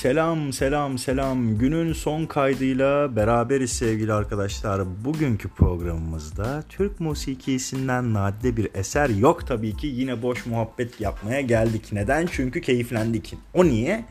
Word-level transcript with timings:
Selam 0.00 0.52
selam 0.52 0.98
selam. 0.98 1.58
Günün 1.58 1.92
son 1.92 2.26
kaydıyla 2.26 3.16
beraberiz 3.16 3.72
sevgili 3.72 4.12
arkadaşlar. 4.12 5.04
Bugünkü 5.04 5.48
programımızda 5.48 6.64
Türk 6.68 7.00
musikisinden 7.00 8.14
nadide 8.14 8.56
bir 8.56 8.68
eser 8.74 9.08
yok 9.08 9.46
tabii 9.46 9.76
ki. 9.76 9.86
Yine 9.86 10.22
boş 10.22 10.46
muhabbet 10.46 11.00
yapmaya 11.00 11.40
geldik. 11.40 11.92
Neden? 11.92 12.28
Çünkü 12.32 12.60
keyiflendik. 12.60 13.34
O 13.54 13.64
niye? 13.64 14.04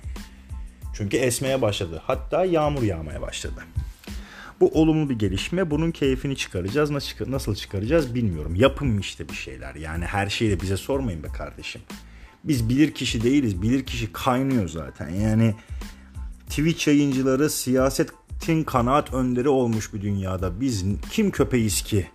Çünkü 0.94 1.18
esmeye 1.18 1.62
başladı. 1.62 2.02
Hatta 2.06 2.46
yağmur 2.46 2.84
yağmaya 2.84 3.22
başladı. 3.22 3.64
Bu 4.60 4.68
olumlu 4.82 5.10
bir 5.10 5.20
gelişme. 5.20 5.72
Bunun 5.72 5.92
keyfini 5.92 6.36
çıkaracağız. 6.36 6.92
Nasıl 7.28 7.56
çıkaracağız 7.56 8.16
bilmiyorum. 8.16 8.56
Yapın 8.56 8.98
işte 8.98 9.30
bir 9.30 9.36
şeyler. 9.36 9.76
Yani 9.76 10.06
her 10.06 10.30
şeyi 10.30 10.52
de 10.52 10.62
bize 10.62 10.78
sormayın 10.78 11.24
be 11.24 11.28
kardeşim. 11.28 11.82
Biz 12.44 12.70
bilir 12.70 12.92
kişi 12.92 13.24
değiliz. 13.24 13.62
Bilir 13.62 13.86
kişi 13.86 14.14
kaynıyor 14.14 14.68
zaten. 14.70 15.10
Yani 15.10 15.56
Twitch 16.50 16.88
yayıncıları 16.88 17.50
siyasetin 17.50 18.64
kanaat 18.64 19.14
önderi 19.14 19.50
olmuş 19.50 19.94
bir 19.94 20.02
dünyada. 20.02 20.62
Biz 20.62 20.86
kim 21.12 21.32
köpeğiz 21.32 21.82
ki 21.82 22.08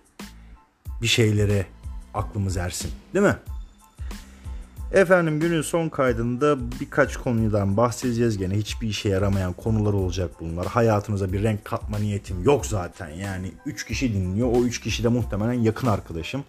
bir 1.01 1.07
şeylere 1.07 1.65
aklımız 2.13 2.57
ersin. 2.57 2.91
Değil 3.13 3.25
mi? 3.25 3.37
Efendim 4.91 5.39
günün 5.39 5.61
son 5.61 5.89
kaydında 5.89 6.71
birkaç 6.79 7.17
konudan 7.17 7.77
bahsedeceğiz 7.77 8.37
gene. 8.37 8.57
Hiçbir 8.57 8.87
işe 8.87 9.09
yaramayan 9.09 9.53
konular 9.53 9.93
olacak 9.93 10.31
bunlar. 10.39 10.67
Hayatınıza 10.67 11.33
bir 11.33 11.43
renk 11.43 11.65
katma 11.65 11.97
niyetim 11.97 12.43
yok 12.43 12.65
zaten. 12.65 13.09
Yani 13.09 13.51
3 13.65 13.85
kişi 13.85 14.13
dinliyor. 14.13 14.47
O 14.51 14.63
3 14.63 14.81
kişi 14.81 15.03
de 15.03 15.07
muhtemelen 15.07 15.53
yakın 15.53 15.87
arkadaşım. 15.87 16.43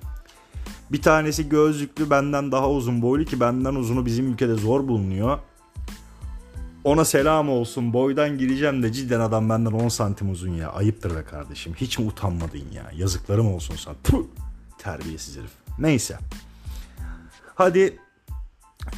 Bir 0.93 1.03
tanesi 1.03 1.49
gözlüklü 1.49 2.11
benden 2.11 2.53
daha 2.53 2.71
uzun 2.71 3.03
boylu 3.03 3.25
ki 3.25 3.41
benden 3.41 3.75
uzunu 3.75 4.07
bizim 4.07 4.33
ülkede 4.33 4.55
zor 4.55 4.89
bulunuyor. 4.89 5.39
Ona 6.85 7.05
selam 7.05 7.49
olsun 7.49 7.93
boydan 7.93 8.39
gireceğim 8.39 8.83
de 8.83 8.93
cidden 8.93 9.21
adam 9.21 9.49
benden 9.49 9.73
10 9.73 9.89
santim 9.89 10.31
uzun 10.31 10.49
ya. 10.55 10.73
Ayıptır 10.73 11.17
be 11.17 11.23
kardeşim. 11.25 11.75
Hiç 11.77 11.99
mi 11.99 12.07
utanmadın 12.07 12.65
ya? 12.75 12.91
Yazıklarım 12.97 13.55
olsun 13.55 13.77
sana. 13.77 13.95
Puh! 14.05 14.25
Terbiyesiz 14.79 15.37
herif. 15.37 15.51
Neyse. 15.79 16.19
Hadi 17.55 17.99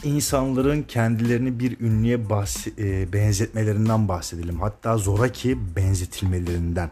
insanların 0.04 0.82
kendilerini 0.82 1.60
bir 1.60 1.80
ünlüye 1.80 2.16
bahs- 2.16 2.80
e, 2.80 3.12
benzetmelerinden 3.12 4.08
bahsedelim. 4.08 4.60
Hatta 4.60 4.96
zoraki 4.98 5.58
benzetilmelerinden. 5.76 6.90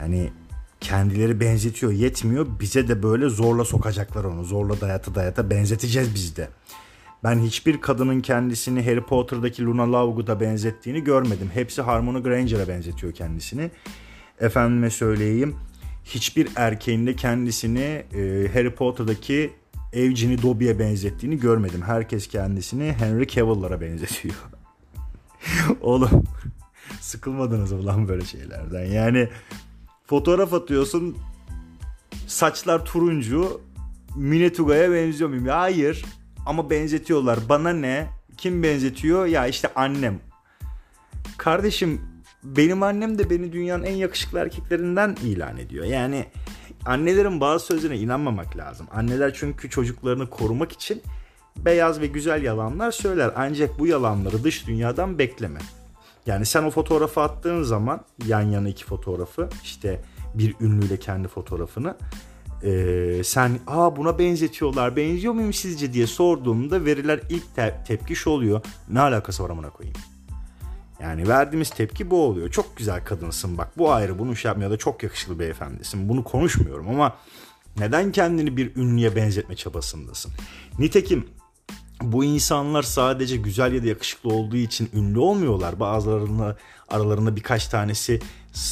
Yani 0.00 0.30
kendileri 0.82 1.40
benzetiyor 1.40 1.92
yetmiyor. 1.92 2.46
Bize 2.60 2.88
de 2.88 3.02
böyle 3.02 3.28
zorla 3.28 3.64
sokacaklar 3.64 4.24
onu. 4.24 4.44
Zorla 4.44 4.80
dayata 4.80 5.14
dayata 5.14 5.50
benzeteceğiz 5.50 6.14
biz 6.14 6.36
de. 6.36 6.48
Ben 7.24 7.38
hiçbir 7.38 7.80
kadının 7.80 8.20
kendisini 8.20 8.84
Harry 8.84 9.02
Potter'daki 9.02 9.64
Luna 9.64 9.92
Lovegood'a 9.92 10.40
benzettiğini 10.40 11.04
görmedim. 11.04 11.50
Hepsi 11.54 11.82
Harmony 11.82 12.22
Granger'a 12.22 12.68
benzetiyor 12.68 13.12
kendisini. 13.12 13.70
Efendime 14.40 14.90
söyleyeyim. 14.90 15.56
Hiçbir 16.04 16.48
erkeğin 16.56 17.06
de 17.06 17.16
kendisini 17.16 18.04
e, 18.14 18.48
Harry 18.54 18.74
Potter'daki 18.74 19.50
Evgenie 19.92 20.42
Dobby'ye 20.42 20.78
benzettiğini 20.78 21.38
görmedim. 21.40 21.82
Herkes 21.82 22.26
kendisini 22.26 22.92
Henry 22.92 23.26
Cavill'lara 23.26 23.80
benzetiyor. 23.80 24.34
Oğlum 25.80 26.24
sıkılmadınız 27.00 27.72
mı 27.72 27.86
lan 27.86 28.08
böyle 28.08 28.24
şeylerden? 28.24 28.84
Yani 28.84 29.28
fotoğraf 30.06 30.54
atıyorsun 30.54 31.16
saçlar 32.26 32.84
turuncu 32.84 33.60
Minetuga'ya 34.16 34.92
benziyor 34.92 35.30
muyum? 35.30 35.46
Hayır 35.46 36.04
ama 36.46 36.70
benzetiyorlar. 36.70 37.38
Bana 37.48 37.72
ne? 37.72 38.08
Kim 38.36 38.62
benzetiyor? 38.62 39.26
Ya 39.26 39.46
işte 39.46 39.68
annem. 39.74 40.20
Kardeşim 41.38 42.00
benim 42.44 42.82
annem 42.82 43.18
de 43.18 43.30
beni 43.30 43.52
dünyanın 43.52 43.84
en 43.84 43.94
yakışıklı 43.94 44.38
erkeklerinden 44.38 45.16
ilan 45.22 45.56
ediyor. 45.56 45.84
Yani 45.84 46.26
annelerin 46.86 47.40
bazı 47.40 47.66
sözlerine 47.66 47.98
inanmamak 47.98 48.56
lazım. 48.56 48.86
Anneler 48.92 49.34
çünkü 49.34 49.70
çocuklarını 49.70 50.30
korumak 50.30 50.72
için 50.72 51.02
beyaz 51.56 52.00
ve 52.00 52.06
güzel 52.06 52.42
yalanlar 52.42 52.90
söyler. 52.90 53.32
Ancak 53.36 53.78
bu 53.78 53.86
yalanları 53.86 54.44
dış 54.44 54.66
dünyadan 54.66 55.18
bekleme. 55.18 55.60
Yani 56.26 56.46
sen 56.46 56.62
o 56.62 56.70
fotoğrafı 56.70 57.20
attığın 57.20 57.62
zaman 57.62 58.00
yan 58.26 58.40
yana 58.40 58.68
iki 58.68 58.84
fotoğrafı 58.84 59.48
işte 59.64 60.00
bir 60.34 60.54
ünlüyle 60.60 60.96
kendi 60.96 61.28
fotoğrafını 61.28 61.96
e, 62.62 63.24
sen 63.24 63.58
aa 63.66 63.96
buna 63.96 64.18
benzetiyorlar 64.18 64.96
benziyor 64.96 65.34
muyum 65.34 65.52
sizce 65.52 65.92
diye 65.92 66.06
sorduğumda 66.06 66.84
veriler 66.84 67.20
ilk 67.30 67.56
te- 67.56 67.82
tepki 67.86 68.16
şu 68.16 68.30
oluyor. 68.30 68.60
Ne 68.88 69.00
alakası 69.00 69.44
var 69.44 69.50
amına 69.50 69.70
koyayım. 69.70 69.98
Yani 71.02 71.28
verdiğimiz 71.28 71.70
tepki 71.70 72.10
bu 72.10 72.24
oluyor. 72.24 72.50
Çok 72.50 72.76
güzel 72.76 73.04
kadınsın 73.04 73.58
bak 73.58 73.78
bu 73.78 73.92
ayrı 73.92 74.18
bunu 74.18 74.36
şey 74.36 74.48
yapmıyor 74.48 74.70
da 74.70 74.76
çok 74.76 75.02
yakışıklı 75.02 75.38
beyefendisin. 75.38 76.08
Bunu 76.08 76.24
konuşmuyorum 76.24 76.88
ama 76.88 77.16
neden 77.78 78.12
kendini 78.12 78.56
bir 78.56 78.76
ünlüye 78.76 79.16
benzetme 79.16 79.56
çabasındasın? 79.56 80.32
Nitekim 80.78 81.26
bu 82.04 82.24
insanlar 82.24 82.82
sadece 82.82 83.36
güzel 83.36 83.72
ya 83.72 83.82
da 83.82 83.86
yakışıklı 83.86 84.34
olduğu 84.34 84.56
için 84.56 84.90
ünlü 84.94 85.18
olmuyorlar. 85.18 85.80
Bazılarında 85.80 86.56
aralarında 86.88 87.36
birkaç 87.36 87.68
tanesi 87.68 88.20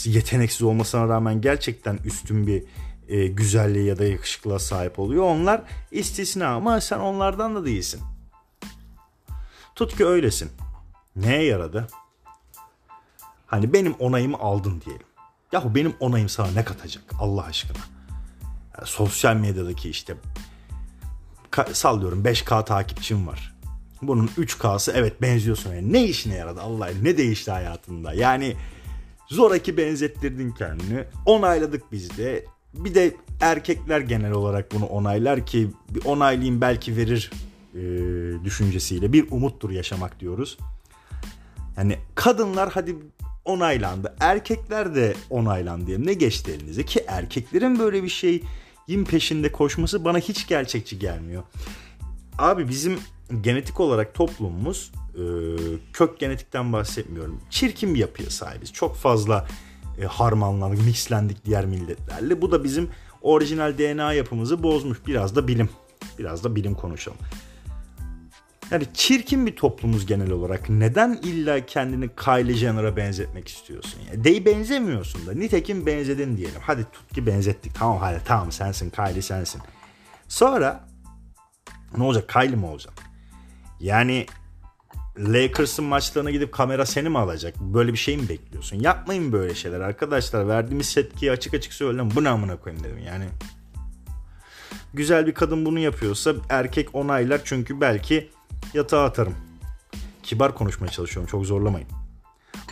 yeteneksiz 0.04 0.62
olmasına 0.62 1.08
rağmen 1.08 1.40
gerçekten 1.40 1.98
üstün 2.04 2.46
bir 2.46 2.64
e, 3.08 3.26
güzelliğe 3.26 3.84
ya 3.84 3.98
da 3.98 4.04
yakışıklığa 4.04 4.58
sahip 4.58 4.98
oluyor. 4.98 5.24
Onlar 5.24 5.62
istisna 5.90 6.46
ama 6.46 6.80
sen 6.80 6.98
onlardan 6.98 7.56
da 7.56 7.64
değilsin. 7.64 8.00
Tut 9.74 9.96
ki 9.96 10.06
öylesin. 10.06 10.50
Neye 11.16 11.44
yaradı? 11.44 11.88
Hani 13.46 13.72
benim 13.72 13.92
onayımı 13.92 14.38
aldın 14.38 14.82
diyelim. 14.86 15.06
Yahu 15.52 15.74
benim 15.74 15.94
onayım 16.00 16.28
sana 16.28 16.50
ne 16.50 16.64
katacak 16.64 17.04
Allah 17.18 17.44
aşkına? 17.44 17.78
Yani 18.78 18.88
sosyal 18.88 19.36
medyadaki 19.36 19.90
işte 19.90 20.16
sallıyorum 21.72 22.24
5K 22.24 22.64
takipçim 22.64 23.26
var. 23.26 23.54
Bunun 24.02 24.26
3K'sı 24.26 24.92
evet 24.94 25.22
benziyorsun. 25.22 25.74
Yani 25.74 25.92
ne 25.92 26.04
işine 26.04 26.34
yaradı 26.34 26.60
Allah 26.60 26.88
ne 27.02 27.16
değişti 27.16 27.50
hayatında? 27.50 28.14
Yani 28.14 28.56
zoraki 29.28 29.76
benzettirdin 29.76 30.52
kendini. 30.52 31.04
Onayladık 31.26 31.92
biz 31.92 32.18
de. 32.18 32.44
Bir 32.74 32.94
de 32.94 33.16
erkekler 33.40 34.00
genel 34.00 34.32
olarak 34.32 34.72
bunu 34.72 34.86
onaylar 34.86 35.46
ki 35.46 35.70
bir 35.90 36.04
onaylayayım 36.04 36.60
belki 36.60 36.96
verir 36.96 37.30
e, 37.74 37.80
düşüncesiyle 38.44 39.12
bir 39.12 39.26
umuttur 39.30 39.70
yaşamak 39.70 40.20
diyoruz. 40.20 40.58
Yani 41.76 41.98
kadınlar 42.14 42.70
hadi 42.70 42.96
onaylandı. 43.44 44.14
Erkekler 44.20 44.94
de 44.94 45.14
onaylandı. 45.30 46.06
Ne 46.06 46.14
geçti 46.14 46.52
elinize? 46.52 46.84
Ki 46.84 47.04
erkeklerin 47.06 47.78
böyle 47.78 48.02
bir 48.02 48.08
şeyin 48.90 49.04
peşinde 49.04 49.52
koşması 49.52 50.04
bana 50.04 50.18
hiç 50.18 50.46
gerçekçi 50.46 50.98
gelmiyor. 50.98 51.42
Abi 52.38 52.68
bizim 52.68 52.98
genetik 53.40 53.80
olarak 53.80 54.14
toplumumuz 54.14 54.92
e, 55.14 55.22
kök 55.92 56.18
genetikten 56.18 56.72
bahsetmiyorum. 56.72 57.40
Çirkin 57.50 57.94
bir 57.94 57.98
yapıya 57.98 58.30
sahibiz. 58.30 58.72
Çok 58.72 58.96
fazla 58.96 59.46
e, 60.00 60.04
harmanlandık, 60.04 60.84
mixlendik 60.84 61.44
diğer 61.44 61.66
milletlerle. 61.66 62.42
Bu 62.42 62.52
da 62.52 62.64
bizim 62.64 62.90
orijinal 63.22 63.78
DNA 63.78 64.12
yapımızı 64.12 64.62
bozmuş. 64.62 64.98
Biraz 65.06 65.36
da 65.36 65.48
bilim. 65.48 65.68
Biraz 66.18 66.44
da 66.44 66.56
bilim 66.56 66.74
konuşalım. 66.74 67.18
Yani 68.70 68.86
çirkin 68.94 69.46
bir 69.46 69.56
toplumuz 69.56 70.06
genel 70.06 70.30
olarak. 70.30 70.70
Neden 70.70 71.18
illa 71.22 71.66
kendini 71.66 72.08
Kylie 72.16 72.54
Jenner'a 72.54 72.96
benzetmek 72.96 73.48
istiyorsun? 73.48 74.00
Yani 74.10 74.24
dey 74.24 74.44
benzemiyorsun 74.44 75.26
da. 75.26 75.32
Nitekim 75.32 75.86
benzedin 75.86 76.36
diyelim. 76.36 76.60
Hadi 76.60 76.84
tut 76.92 77.14
ki 77.14 77.26
benzettik. 77.26 77.74
Tamam 77.74 77.98
hadi 77.98 78.20
tamam 78.24 78.52
sensin 78.52 78.90
Kylie 78.90 79.22
sensin. 79.22 79.62
Sonra 80.28 80.84
ne 81.96 82.02
olacak? 82.04 82.28
Kylie 82.28 82.56
mi 82.56 82.66
olacak? 82.66 82.94
Yani 83.80 84.26
Lakers'ın 85.18 85.84
maçlarına 85.84 86.30
gidip 86.30 86.52
kamera 86.52 86.86
seni 86.86 87.08
mi 87.08 87.18
alacak? 87.18 87.60
Böyle 87.60 87.92
bir 87.92 87.98
şey 87.98 88.16
mi 88.16 88.28
bekliyorsun? 88.28 88.80
Yapmayın 88.80 89.32
böyle 89.32 89.54
şeyler 89.54 89.80
arkadaşlar. 89.80 90.48
Verdiğimiz 90.48 90.94
tepkiyi 90.94 91.32
açık 91.32 91.54
açık 91.54 91.72
söyleyeyim. 91.72 92.10
Bu 92.14 92.24
ne 92.24 92.28
amına 92.28 92.56
koyayım 92.56 92.84
dedim 92.84 92.98
yani. 93.06 93.24
Güzel 94.94 95.26
bir 95.26 95.34
kadın 95.34 95.66
bunu 95.66 95.78
yapıyorsa 95.78 96.34
erkek 96.48 96.94
onaylar 96.94 97.40
çünkü 97.44 97.80
belki 97.80 98.30
yatağa 98.74 99.04
atarım. 99.04 99.34
Kibar 100.22 100.54
konuşmaya 100.54 100.88
çalışıyorum 100.88 101.30
çok 101.30 101.46
zorlamayın. 101.46 101.88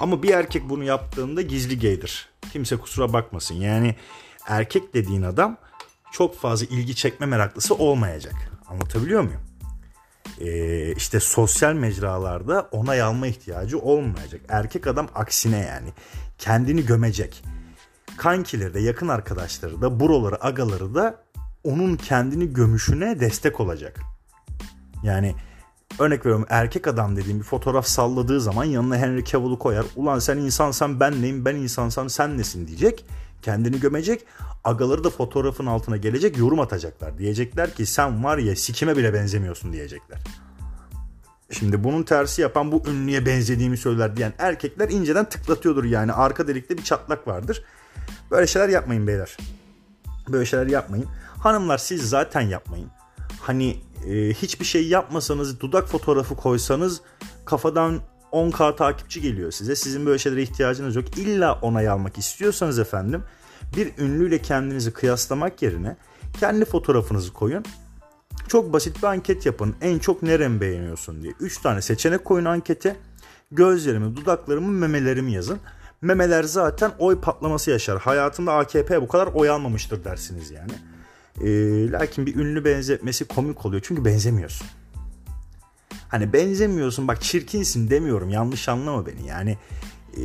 Ama 0.00 0.22
bir 0.22 0.30
erkek 0.30 0.68
bunu 0.68 0.84
yaptığında 0.84 1.42
gizli 1.42 1.78
gaydir. 1.78 2.28
Kimse 2.52 2.76
kusura 2.76 3.12
bakmasın. 3.12 3.54
Yani 3.54 3.94
erkek 4.46 4.94
dediğin 4.94 5.22
adam 5.22 5.56
çok 6.12 6.36
fazla 6.36 6.66
ilgi 6.66 6.94
çekme 6.94 7.26
meraklısı 7.26 7.74
olmayacak. 7.74 8.34
Anlatabiliyor 8.68 9.22
muyum? 9.22 9.40
Ee, 10.40 10.92
işte 10.92 11.20
sosyal 11.20 11.72
mecralarda 11.72 12.68
onay 12.72 13.02
alma 13.02 13.26
ihtiyacı 13.26 13.78
olmayacak. 13.78 14.40
Erkek 14.48 14.86
adam 14.86 15.08
aksine 15.14 15.58
yani 15.58 15.88
kendini 16.38 16.86
gömecek. 16.86 17.44
Kankileri 18.16 18.74
de 18.74 18.80
yakın 18.80 19.08
arkadaşları 19.08 19.82
da 19.82 20.00
buraları 20.00 20.44
agaları 20.44 20.94
da 20.94 21.22
onun 21.64 21.96
kendini 21.96 22.52
gömüşüne 22.52 23.20
destek 23.20 23.60
olacak. 23.60 24.00
Yani 25.02 25.34
örnek 25.98 26.26
veriyorum 26.26 26.46
erkek 26.48 26.86
adam 26.86 27.16
dediğim 27.16 27.38
bir 27.38 27.44
fotoğraf 27.44 27.86
salladığı 27.86 28.40
zaman 28.40 28.64
yanına 28.64 28.96
Henry 28.96 29.24
Cavill'u 29.24 29.58
koyar. 29.58 29.86
Ulan 29.96 30.18
sen 30.18 30.36
insansan 30.36 31.00
ben 31.00 31.22
neyim 31.22 31.44
ben 31.44 31.56
insansam 31.56 32.10
sen 32.10 32.38
nesin 32.38 32.66
diyecek. 32.66 33.04
Kendini 33.42 33.80
gömecek. 33.80 34.24
Agaları 34.64 35.04
da 35.04 35.10
fotoğrafın 35.10 35.66
altına 35.66 35.96
gelecek 35.96 36.38
yorum 36.38 36.60
atacaklar. 36.60 37.18
Diyecekler 37.18 37.74
ki 37.74 37.86
sen 37.86 38.24
var 38.24 38.38
ya 38.38 38.56
sikime 38.56 38.96
bile 38.96 39.14
benzemiyorsun 39.14 39.72
diyecekler. 39.72 40.18
Şimdi 41.50 41.84
bunun 41.84 42.02
tersi 42.02 42.42
yapan 42.42 42.72
bu 42.72 42.82
ünlüye 42.86 43.26
benzediğimi 43.26 43.76
söyler 43.76 44.16
diyen 44.16 44.32
erkekler 44.38 44.88
inceden 44.88 45.28
tıklatıyordur 45.28 45.84
yani. 45.84 46.12
Arka 46.12 46.48
delikte 46.48 46.78
bir 46.78 46.82
çatlak 46.82 47.28
vardır. 47.28 47.64
Böyle 48.30 48.46
şeyler 48.46 48.68
yapmayın 48.68 49.06
beyler. 49.06 49.36
Böyle 50.28 50.46
şeyler 50.46 50.66
yapmayın. 50.66 51.06
Hanımlar 51.38 51.78
siz 51.78 52.08
zaten 52.08 52.40
yapmayın. 52.40 52.88
Hani 53.40 53.76
e, 54.06 54.34
hiçbir 54.34 54.64
şey 54.64 54.88
yapmasanız 54.88 55.60
dudak 55.60 55.88
fotoğrafı 55.88 56.36
koysanız 56.36 57.00
kafadan 57.44 58.00
10k 58.32 58.76
takipçi 58.76 59.20
geliyor 59.20 59.52
size. 59.52 59.76
Sizin 59.76 60.06
böyle 60.06 60.18
şeylere 60.18 60.42
ihtiyacınız 60.42 60.96
yok. 60.96 61.18
İlla 61.18 61.58
onay 61.62 61.88
almak 61.88 62.18
istiyorsanız 62.18 62.78
efendim 62.78 63.22
bir 63.76 63.98
ünlüyle 63.98 64.38
kendinizi 64.38 64.92
kıyaslamak 64.92 65.62
yerine 65.62 65.96
kendi 66.40 66.64
fotoğrafınızı 66.64 67.32
koyun. 67.32 67.64
Çok 68.48 68.72
basit 68.72 68.98
bir 68.98 69.06
anket 69.06 69.46
yapın. 69.46 69.74
En 69.80 69.98
çok 69.98 70.22
neremi 70.22 70.60
beğeniyorsun 70.60 71.22
diye. 71.22 71.32
3 71.40 71.58
tane 71.58 71.82
seçenek 71.82 72.24
koyun 72.24 72.44
ankete. 72.44 72.96
Gözlerimi, 73.52 74.16
dudaklarımı, 74.16 74.68
memelerimi 74.68 75.32
yazın. 75.32 75.58
Memeler 76.02 76.42
zaten 76.42 76.92
oy 76.98 77.20
patlaması 77.20 77.70
yaşar. 77.70 77.98
Hayatında 77.98 78.52
AKP 78.52 79.02
bu 79.02 79.08
kadar 79.08 79.26
oy 79.26 79.50
almamıştır 79.50 80.04
dersiniz 80.04 80.50
yani. 80.50 80.72
E, 81.40 81.90
lakin 81.90 82.26
bir 82.26 82.36
ünlü 82.36 82.64
benzetmesi 82.64 83.24
komik 83.24 83.66
oluyor. 83.66 83.82
Çünkü 83.84 84.04
benzemiyorsun. 84.04 84.66
Hani 86.08 86.32
benzemiyorsun 86.32 87.08
bak 87.08 87.22
çirkinsin 87.22 87.90
demiyorum 87.90 88.30
yanlış 88.30 88.68
anlama 88.68 89.06
beni 89.06 89.26
yani 89.26 89.58
e, 90.16 90.22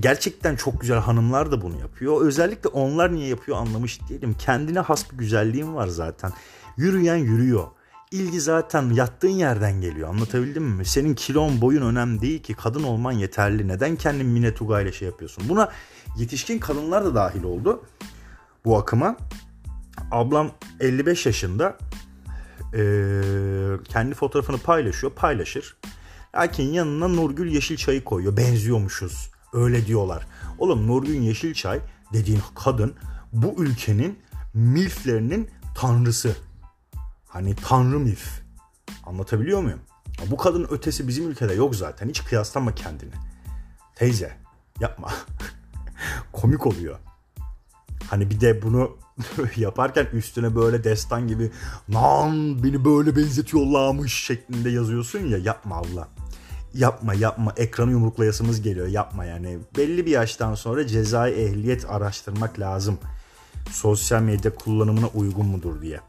gerçekten 0.00 0.56
çok 0.56 0.80
güzel 0.80 0.98
hanımlar 0.98 1.52
da 1.52 1.62
bunu 1.62 1.78
yapıyor. 1.78 2.20
Özellikle 2.22 2.68
onlar 2.68 3.14
niye 3.14 3.28
yapıyor 3.28 3.58
anlamış 3.58 4.00
değilim. 4.08 4.36
Kendine 4.38 4.80
has 4.80 5.12
bir 5.12 5.18
güzelliğim 5.18 5.74
var 5.74 5.88
zaten. 5.88 6.32
Yürüyen 6.76 7.16
yürüyor. 7.16 7.66
İlgi 8.10 8.40
zaten 8.40 8.90
yattığın 8.90 9.28
yerden 9.28 9.80
geliyor. 9.80 10.08
Anlatabildim 10.08 10.64
mi? 10.64 10.84
Senin 10.84 11.14
kilon 11.14 11.60
boyun 11.60 11.82
önemli 11.82 12.20
değil 12.20 12.42
ki. 12.42 12.54
Kadın 12.54 12.82
olman 12.82 13.12
yeterli. 13.12 13.68
Neden 13.68 13.96
kendin 13.96 14.26
Minetuga 14.26 14.80
ile 14.80 14.92
şey 14.92 15.08
yapıyorsun? 15.08 15.44
Buna 15.48 15.72
yetişkin 16.16 16.58
kadınlar 16.58 17.04
da 17.04 17.14
dahil 17.14 17.42
oldu. 17.42 17.84
Bu 18.64 18.78
akıma. 18.78 19.16
Ablam 20.10 20.50
55 20.80 21.26
yaşında. 21.26 21.78
Ee, 22.74 23.22
kendi 23.88 24.14
fotoğrafını 24.14 24.58
paylaşıyor. 24.58 25.12
Paylaşır. 25.12 25.76
Lakin 26.34 26.72
yanına 26.72 27.08
Nurgül 27.08 27.52
Yeşilçay'ı 27.52 28.04
koyuyor. 28.04 28.36
Benziyormuşuz. 28.36 29.30
Öyle 29.52 29.86
diyorlar. 29.86 30.26
Oğlum 30.58 30.86
Nurgül 30.86 31.14
Yeşilçay 31.14 31.80
dediğin 32.12 32.40
kadın 32.54 32.94
bu 33.32 33.54
ülkenin 33.64 34.18
milflerinin 34.54 35.50
tanrısı. 35.74 36.36
Hani 37.28 37.56
tanrı 37.56 37.98
milf. 38.00 38.40
Anlatabiliyor 39.06 39.62
muyum? 39.62 39.80
Bu 40.30 40.36
kadın 40.36 40.66
ötesi 40.70 41.08
bizim 41.08 41.30
ülkede 41.30 41.54
yok 41.54 41.76
zaten. 41.76 42.08
Hiç 42.08 42.24
kıyaslanma 42.24 42.74
kendini. 42.74 43.12
Teyze 43.94 44.36
yapma. 44.80 45.12
Komik 46.32 46.66
oluyor. 46.66 46.98
Hani 48.10 48.30
bir 48.30 48.40
de 48.40 48.62
bunu 48.62 48.96
yaparken 49.56 50.06
üstüne 50.12 50.54
böyle 50.54 50.84
destan 50.84 51.28
gibi 51.28 51.50
lan 51.94 52.62
beni 52.62 52.84
böyle 52.84 53.16
benzetiyorlarmış 53.16 54.14
şeklinde 54.14 54.70
yazıyorsun 54.70 55.18
ya 55.18 55.38
yapma 55.38 55.76
Allah. 55.76 56.08
Yapma 56.74 57.14
yapma 57.14 57.52
ekranı 57.56 57.90
yumruklayasımız 57.90 58.62
geliyor 58.62 58.86
yapma 58.86 59.24
yani. 59.24 59.58
Belli 59.76 60.06
bir 60.06 60.10
yaştan 60.10 60.54
sonra 60.54 60.86
cezai 60.86 61.32
ehliyet 61.32 61.90
araştırmak 61.90 62.60
lazım. 62.60 62.98
Sosyal 63.70 64.22
medya 64.22 64.54
kullanımına 64.54 65.06
uygun 65.06 65.46
mudur 65.46 65.82
diye. 65.82 66.00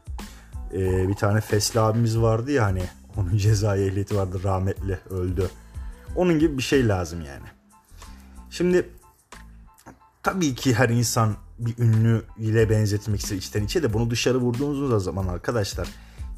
Ee, 0.72 1.08
bir 1.08 1.14
tane 1.14 1.40
Fesli 1.40 1.80
abimiz 1.80 2.18
vardı 2.18 2.52
ya 2.52 2.64
hani 2.64 2.82
onun 3.16 3.36
cezai 3.36 3.80
ehliyeti 3.80 4.16
vardı 4.16 4.40
rahmetli 4.44 4.98
öldü. 5.10 5.50
Onun 6.16 6.38
gibi 6.38 6.58
bir 6.58 6.62
şey 6.62 6.88
lazım 6.88 7.20
yani. 7.20 7.46
Şimdi 8.50 8.90
tabii 10.22 10.54
ki 10.54 10.74
her 10.74 10.88
insan 10.88 11.36
bir 11.58 11.78
ünlü 11.78 12.22
ile 12.38 12.70
benzetmek 12.70 13.20
ister 13.20 13.36
içten 13.36 13.64
içe 13.64 13.82
de 13.82 13.92
bunu 13.92 14.10
dışarı 14.10 14.38
vurduğunuz 14.38 15.04
zaman 15.04 15.28
arkadaşlar 15.28 15.88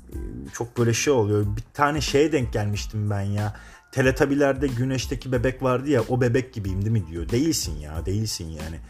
e, 0.08 0.16
çok 0.52 0.78
böyle 0.78 0.94
şey 0.94 1.12
oluyor. 1.12 1.46
Bir 1.56 1.62
tane 1.74 2.00
şeye 2.00 2.32
denk 2.32 2.52
gelmiştim 2.52 3.10
ben 3.10 3.20
ya. 3.20 3.56
Teletabilerde 3.92 4.66
güneşteki 4.66 5.32
bebek 5.32 5.62
vardı 5.62 5.90
ya 5.90 6.02
o 6.08 6.20
bebek 6.20 6.54
gibiyim 6.54 6.80
değil 6.80 6.92
mi 6.92 7.06
diyor. 7.10 7.28
Değilsin 7.28 7.76
ya 7.76 8.06
değilsin 8.06 8.44
yani. 8.44 8.80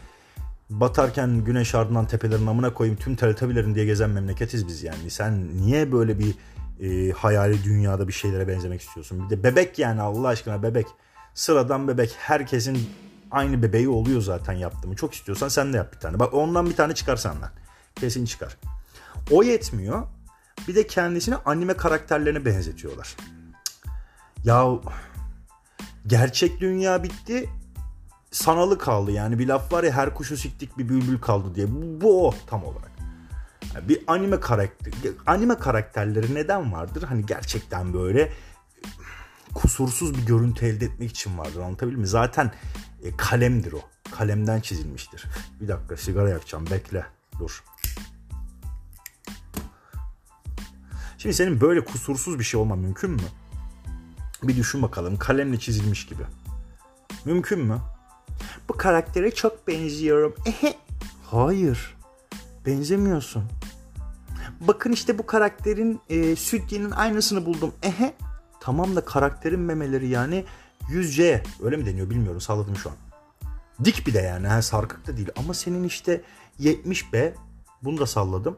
Batarken 0.69 1.43
güneş 1.43 1.75
ardından 1.75 2.07
tepelerin 2.07 2.47
amına 2.47 2.73
koyayım 2.73 2.99
tüm 2.99 3.15
teletabilerin 3.15 3.75
diye 3.75 3.85
gezen 3.85 4.09
memleketiz 4.09 4.67
biz 4.67 4.83
yani. 4.83 5.09
Sen 5.09 5.57
niye 5.57 5.91
böyle 5.91 6.19
bir 6.19 6.35
e, 6.81 7.11
hayali 7.11 7.63
dünyada 7.63 8.07
bir 8.07 8.13
şeylere 8.13 8.47
benzemek 8.47 8.81
istiyorsun? 8.81 9.25
Bir 9.25 9.29
de 9.29 9.43
bebek 9.43 9.79
yani 9.79 10.01
Allah 10.01 10.27
aşkına 10.27 10.63
bebek. 10.63 10.87
Sıradan 11.33 11.87
bebek 11.87 12.15
herkesin 12.17 12.89
aynı 13.35 13.63
bebeği 13.63 13.89
oluyor 13.89 14.21
zaten 14.21 14.53
yaptığımı. 14.53 14.95
Çok 14.95 15.13
istiyorsan 15.13 15.47
sen 15.47 15.73
de 15.73 15.77
yap 15.77 15.93
bir 15.93 15.99
tane. 15.99 16.19
Bak 16.19 16.33
ondan 16.33 16.65
bir 16.65 16.75
tane 16.75 16.95
çıkar 16.95 17.15
senden. 17.15 17.49
Kesin 17.95 18.25
çıkar. 18.25 18.57
O 19.31 19.43
yetmiyor. 19.43 20.03
Bir 20.67 20.75
de 20.75 20.87
kendisini 20.87 21.35
anime 21.35 21.73
karakterlerine 21.73 22.45
benzetiyorlar. 22.45 23.15
Ya 24.43 24.67
gerçek 26.07 26.61
dünya 26.61 27.03
bitti. 27.03 27.49
Sanalı 28.31 28.77
kaldı 28.77 29.11
yani 29.11 29.39
bir 29.39 29.47
laf 29.47 29.73
var 29.73 29.83
ya 29.83 29.91
her 29.91 30.13
kuşu 30.13 30.37
siktik 30.37 30.77
bir 30.77 30.89
bülbül 30.89 31.19
kaldı 31.19 31.55
diye. 31.55 31.67
Bu, 32.01 32.27
o 32.27 32.33
tam 32.47 32.63
olarak. 32.63 32.91
Yani 33.75 33.89
bir 33.89 34.03
anime 34.07 34.39
karakter 34.39 34.93
anime 35.25 35.57
karakterleri 35.57 36.35
neden 36.35 36.73
vardır? 36.73 37.03
Hani 37.03 37.25
gerçekten 37.25 37.93
böyle 37.93 38.31
kusursuz 39.53 40.17
bir 40.17 40.25
görüntü 40.25 40.65
elde 40.65 40.85
etmek 40.85 41.11
için 41.11 41.37
vardır. 41.37 41.59
Anlatabildim 41.61 41.99
mi? 41.99 42.07
Zaten 42.07 42.51
e, 43.03 43.17
kalemdir 43.17 43.73
o. 43.73 43.81
Kalemden 44.11 44.61
çizilmiştir. 44.61 45.25
Bir 45.61 45.67
dakika 45.67 45.97
sigara 45.97 46.29
yakacağım. 46.29 46.65
Bekle. 46.71 47.05
Dur. 47.39 47.63
Şimdi 51.17 51.35
senin 51.35 51.61
böyle 51.61 51.85
kusursuz 51.85 52.39
bir 52.39 52.43
şey 52.43 52.59
olman 52.59 52.79
mümkün 52.79 53.11
mü? 53.11 53.21
Bir 54.43 54.57
düşün 54.57 54.81
bakalım. 54.81 55.17
Kalemle 55.17 55.59
çizilmiş 55.59 56.05
gibi. 56.05 56.23
Mümkün 57.25 57.59
mü? 57.59 57.81
Bu 58.69 58.77
karaktere 58.77 59.31
çok 59.31 59.67
benziyorum. 59.67 60.35
Ehe. 60.45 60.75
Hayır. 61.23 61.97
Benzemiyorsun. 62.65 63.43
Bakın 64.59 64.91
işte 64.91 65.17
bu 65.17 65.25
karakterin 65.25 66.01
e, 66.09 66.35
sütyenin 66.35 66.91
aynısını 66.91 67.45
buldum. 67.45 67.73
Ehe. 67.83 68.13
Tamam 68.59 68.95
da 68.95 69.05
karakterin 69.05 69.59
memeleri 69.59 70.07
yani 70.07 70.45
100C 70.89 71.43
öyle 71.63 71.77
mi 71.77 71.85
deniyor 71.85 72.09
bilmiyorum 72.09 72.41
salladım 72.41 72.75
şu 72.75 72.89
an. 72.89 72.95
Dik 73.83 74.07
bir 74.07 74.13
de 74.13 74.19
yani 74.19 74.47
ha, 74.47 74.61
sarkık 74.61 75.07
da 75.07 75.17
değil 75.17 75.29
ama 75.37 75.53
senin 75.53 75.83
işte 75.83 76.21
70B 76.59 77.33
bunu 77.83 77.97
da 77.97 78.05
salladım. 78.05 78.57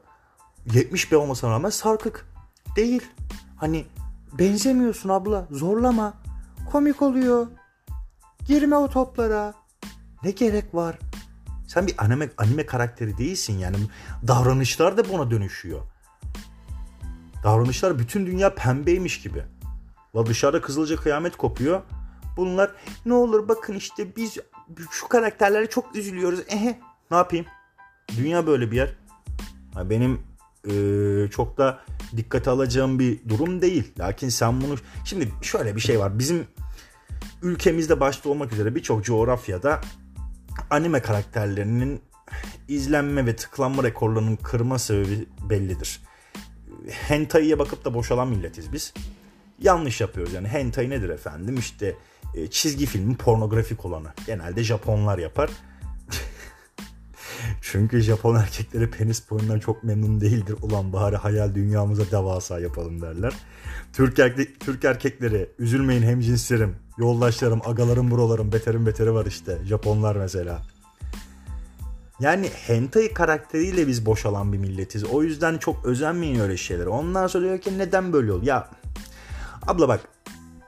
70B 0.68 1.16
olmasına 1.16 1.52
rağmen 1.52 1.70
sarkık 1.70 2.26
değil. 2.76 3.02
Hani 3.56 3.86
benzemiyorsun 4.40 5.10
abla 5.10 5.48
zorlama. 5.52 6.14
Komik 6.72 7.02
oluyor. 7.02 7.48
Girme 8.48 8.76
o 8.76 8.90
toplara. 8.90 9.54
Ne 10.24 10.32
gerek 10.32 10.76
var? 10.76 11.00
Sen 11.68 11.88
bir 11.88 11.96
anime, 11.98 12.30
anime 12.38 12.66
karakteri 12.66 13.18
değilsin 13.18 13.58
yani. 13.58 13.78
Davranışlar 14.28 14.98
da 14.98 15.10
buna 15.10 15.32
dönüşüyor. 15.32 15.82
Davranışlar 17.44 18.00
bütün 18.00 18.26
dünya 18.26 18.56
pembeymiş 18.56 19.22
gibi. 19.22 19.44
La 20.16 20.26
dışarıda 20.26 20.62
kızılca 20.62 20.96
kıyamet 20.96 21.38
kopuyor. 21.38 21.82
Bunlar 22.38 22.72
ne 23.06 23.14
olur 23.14 23.48
bakın 23.48 23.74
işte 23.74 24.16
biz 24.16 24.38
şu 24.92 25.08
karakterlere 25.08 25.70
çok 25.70 25.96
üzülüyoruz. 25.96 26.40
Ehe 26.50 26.80
ne 27.12 27.18
yapayım? 27.18 27.46
Dünya 28.18 28.48
böyle 28.48 28.72
bir 28.72 28.76
yer. 28.76 28.94
Benim 29.76 30.22
e, 30.72 30.74
çok 31.32 31.58
da 31.58 31.80
dikkate 32.18 32.50
alacağım 32.50 33.00
bir 33.00 33.30
durum 33.30 33.62
değil. 33.62 33.92
Lakin 34.00 34.30
sen 34.30 34.62
bunu... 34.62 34.76
Şimdi 35.06 35.32
şöyle 35.42 35.76
bir 35.76 35.82
şey 35.82 36.00
var. 36.00 36.20
Bizim 36.20 36.48
ülkemizde 37.42 38.00
başta 38.00 38.30
olmak 38.30 38.54
üzere 38.54 38.76
birçok 38.76 39.06
coğrafyada 39.06 39.82
anime 40.70 41.02
karakterlerinin 41.02 42.02
izlenme 42.68 43.26
ve 43.26 43.36
tıklanma 43.36 43.84
rekorlarının 43.84 44.36
kırma 44.36 44.80
sebebi 44.80 45.26
bellidir. 45.50 46.02
Hentai'ye 46.90 47.60
bakıp 47.60 47.86
da 47.86 47.94
boşalan 47.94 48.28
milletiz 48.28 48.74
biz. 48.74 48.94
Yanlış 49.60 50.02
yapıyoruz 50.02 50.34
yani 50.34 50.48
hentai 50.48 50.90
nedir 50.90 51.10
efendim 51.10 51.58
işte 51.58 51.96
e, 52.38 52.48
çizgi 52.50 52.86
filmin 52.86 53.16
pornografik 53.16 53.86
olanı. 53.86 54.08
Genelde 54.26 54.64
Japonlar 54.64 55.18
yapar. 55.18 55.50
Çünkü 57.62 58.02
Japon 58.02 58.36
erkekleri 58.36 58.92
penis 58.92 59.30
boyundan 59.30 59.60
çok 59.60 59.84
memnun 59.84 60.22
değildir. 60.22 60.56
Ulan 60.62 60.94
bari 60.94 61.16
hayal 61.16 61.56
dünyamıza 61.56 62.12
devasa 62.12 62.60
yapalım 62.60 63.02
derler. 63.02 63.34
Türk, 63.94 64.20
erkek, 64.20 64.60
Türk 64.60 64.86
erkekleri 64.86 65.50
üzülmeyin 65.60 66.04
hemcinslerim, 66.04 66.76
yoldaşlarım, 66.98 67.62
agalarım, 67.66 68.12
brolarım, 68.12 68.52
beterim 68.52 68.86
beteri 68.86 69.14
var 69.14 69.26
işte. 69.26 69.58
Japonlar 69.66 70.16
mesela. 70.16 70.62
Yani 72.20 72.50
hentai 72.68 73.14
karakteriyle 73.14 73.88
biz 73.88 74.06
boşalan 74.06 74.54
bir 74.54 74.58
milletiz. 74.58 75.04
O 75.04 75.24
yüzden 75.24 75.58
çok 75.58 75.86
özenmeyin 75.86 76.40
öyle 76.40 76.58
şeylere. 76.58 76.90
Ondan 76.90 77.28
sonra 77.28 77.44
diyor 77.44 77.58
ki 77.58 77.78
neden 77.78 78.14
böyle 78.14 78.32
oluyor? 78.32 78.48
Ya 78.48 78.70
abla 79.68 79.88
bak 79.88 80.02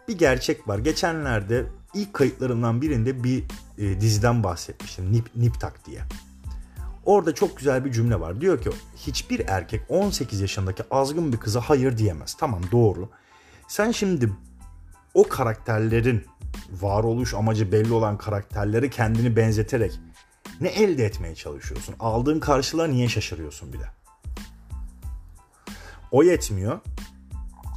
bir 0.10 0.18
gerçek 0.18 0.68
var. 0.68 0.80
Geçenlerde 0.80 1.66
ilk 1.94 2.14
kayıtlarından 2.14 2.82
birinde 2.82 3.24
bir 3.24 3.44
e, 3.78 4.02
diziden 4.02 4.44
bahsetmiştim. 4.44 5.14
Nip, 5.14 5.36
Niptak 5.36 5.86
diye. 5.86 6.02
Orada 7.06 7.36
çok 7.36 7.58
güzel 7.58 7.86
bir 7.86 7.92
cümle 7.92 8.20
var. 8.20 8.42
Diyor 8.42 8.62
ki 8.62 8.70
hiçbir 8.96 9.48
erkek 9.48 9.82
18 9.90 10.42
yaşındaki 10.42 10.84
azgın 10.92 11.34
bir 11.34 11.38
kıza 11.38 11.62
hayır 11.62 11.98
diyemez. 11.98 12.34
Tamam 12.34 12.62
doğru. 12.72 13.10
Sen 13.68 13.92
şimdi 13.92 14.30
o 15.14 15.30
karakterlerin 15.30 16.26
varoluş 16.72 17.34
amacı 17.34 17.72
belli 17.72 17.94
olan 17.94 18.18
karakterleri 18.18 18.90
kendini 18.90 19.36
benzeterek 19.36 20.00
ne 20.62 20.68
elde 20.68 21.06
etmeye 21.06 21.36
çalışıyorsun? 21.36 21.96
Aldığın 22.00 22.40
karşılığa 22.40 22.88
niye 22.88 23.10
şaşırıyorsun 23.10 23.74
bir 23.74 23.80
de? 23.80 23.86
O 26.12 26.24
yetmiyor. 26.24 26.80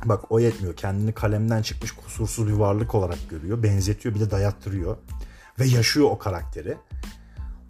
Bak 0.05 0.33
o 0.33 0.39
yetmiyor. 0.39 0.77
Kendini 0.77 1.13
kalemden 1.13 1.63
çıkmış 1.63 1.93
kusursuz 1.93 2.49
bir 2.49 2.53
varlık 2.53 2.95
olarak 2.95 3.19
görüyor. 3.31 3.63
Benzetiyor 3.63 4.15
bir 4.15 4.21
de 4.21 4.31
dayattırıyor. 4.31 4.97
Ve 5.59 5.67
yaşıyor 5.67 6.11
o 6.11 6.19
karakteri. 6.19 6.77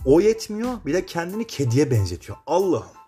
O 0.05 0.21
yetmiyor 0.21 0.75
bir 0.87 0.95
de 0.95 1.07
kendini 1.07 1.47
kediye 1.47 1.91
benzetiyor. 1.91 2.39
Allah'ım. 2.47 3.03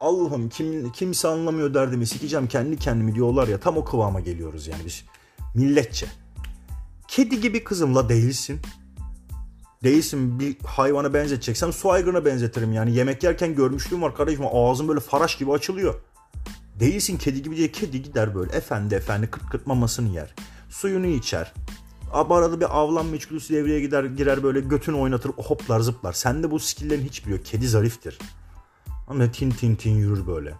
Allah'ım 0.00 0.48
kim, 0.48 0.92
kimse 0.92 1.28
anlamıyor 1.28 1.74
derdimi 1.74 2.06
sikeceğim 2.06 2.46
kendi 2.46 2.76
kendimi 2.76 3.14
diyorlar 3.14 3.48
ya 3.48 3.60
tam 3.60 3.76
o 3.76 3.84
kıvama 3.84 4.20
geliyoruz 4.20 4.66
yani 4.66 4.82
biz 4.86 5.04
milletçe. 5.54 6.06
Kedi 7.08 7.40
gibi 7.40 7.64
kızımla 7.64 8.08
değilsin. 8.08 8.60
Değilsin 9.84 10.40
bir 10.40 10.56
hayvana 10.64 11.14
benzeteceksem 11.14 11.72
su 11.72 11.90
aygırına 11.90 12.24
benzetirim 12.24 12.72
yani. 12.72 12.94
Yemek 12.94 13.22
yerken 13.22 13.54
görmüşlüğüm 13.54 14.02
var 14.02 14.16
kardeşim 14.16 14.44
ağzım 14.52 14.88
böyle 14.88 15.00
faraş 15.00 15.38
gibi 15.38 15.52
açılıyor. 15.52 15.94
Değilsin 16.80 17.18
kedi 17.18 17.42
gibi 17.42 17.56
diye 17.56 17.72
kedi 17.72 18.02
gider 18.02 18.34
böyle 18.34 18.56
efendi 18.56 18.94
efendi 18.94 19.30
kırt 19.30 19.50
kırt 19.50 19.66
mamasını 19.66 20.08
yer. 20.08 20.34
Suyunu 20.70 21.06
içer. 21.06 21.52
Arada 22.12 22.60
bir 22.60 22.78
avlanma 22.78 23.16
içgüdüsü 23.16 23.54
devreye 23.54 23.80
gider, 23.80 24.04
girer 24.04 24.42
böyle 24.42 24.60
götünü 24.60 24.96
oynatır 24.96 25.30
hoplar 25.30 25.80
zıplar. 25.80 26.12
Sen 26.12 26.42
de 26.42 26.50
bu 26.50 26.58
skilllerin 26.58 27.04
hiç 27.04 27.24
biliyor. 27.24 27.44
Kedi 27.44 27.68
zariftir. 27.68 28.18
Ama 29.08 29.30
tin 29.32 29.50
tin 29.50 29.74
tin 29.74 29.96
yürür 29.96 30.26
böyle. 30.26 30.54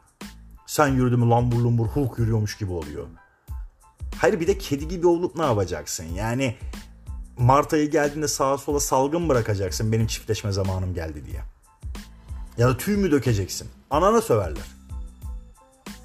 Sen 0.67 0.89
yürüdün 0.89 1.21
mü 1.21 1.31
lambur 1.31 1.57
lumbur 1.57 1.87
Hulk 1.87 2.19
yürüyormuş 2.19 2.57
gibi 2.57 2.73
oluyor. 2.73 3.07
Hayır 4.17 4.41
bir 4.41 4.47
de 4.47 4.59
kedi 4.59 4.89
gibi 4.89 5.07
olup 5.07 5.37
ne 5.37 5.43
yapacaksın? 5.43 6.05
Yani 6.05 6.57
Mart 7.39 7.73
ayı 7.73 7.91
geldiğinde 7.91 8.29
sağa 8.29 8.59
sola 8.59 8.81
salgın 8.81 9.29
bırakacaksın 9.29 9.93
benim 9.93 10.07
çiftleşme 10.07 10.53
zamanım 10.53 10.95
geldi 10.95 11.25
diye. 11.27 11.43
Ya 12.59 12.69
da 12.69 12.77
tüy 12.77 12.97
mü 12.97 13.11
dökeceksin? 13.11 13.69
Anana 13.91 14.21
söverler. 14.21 14.78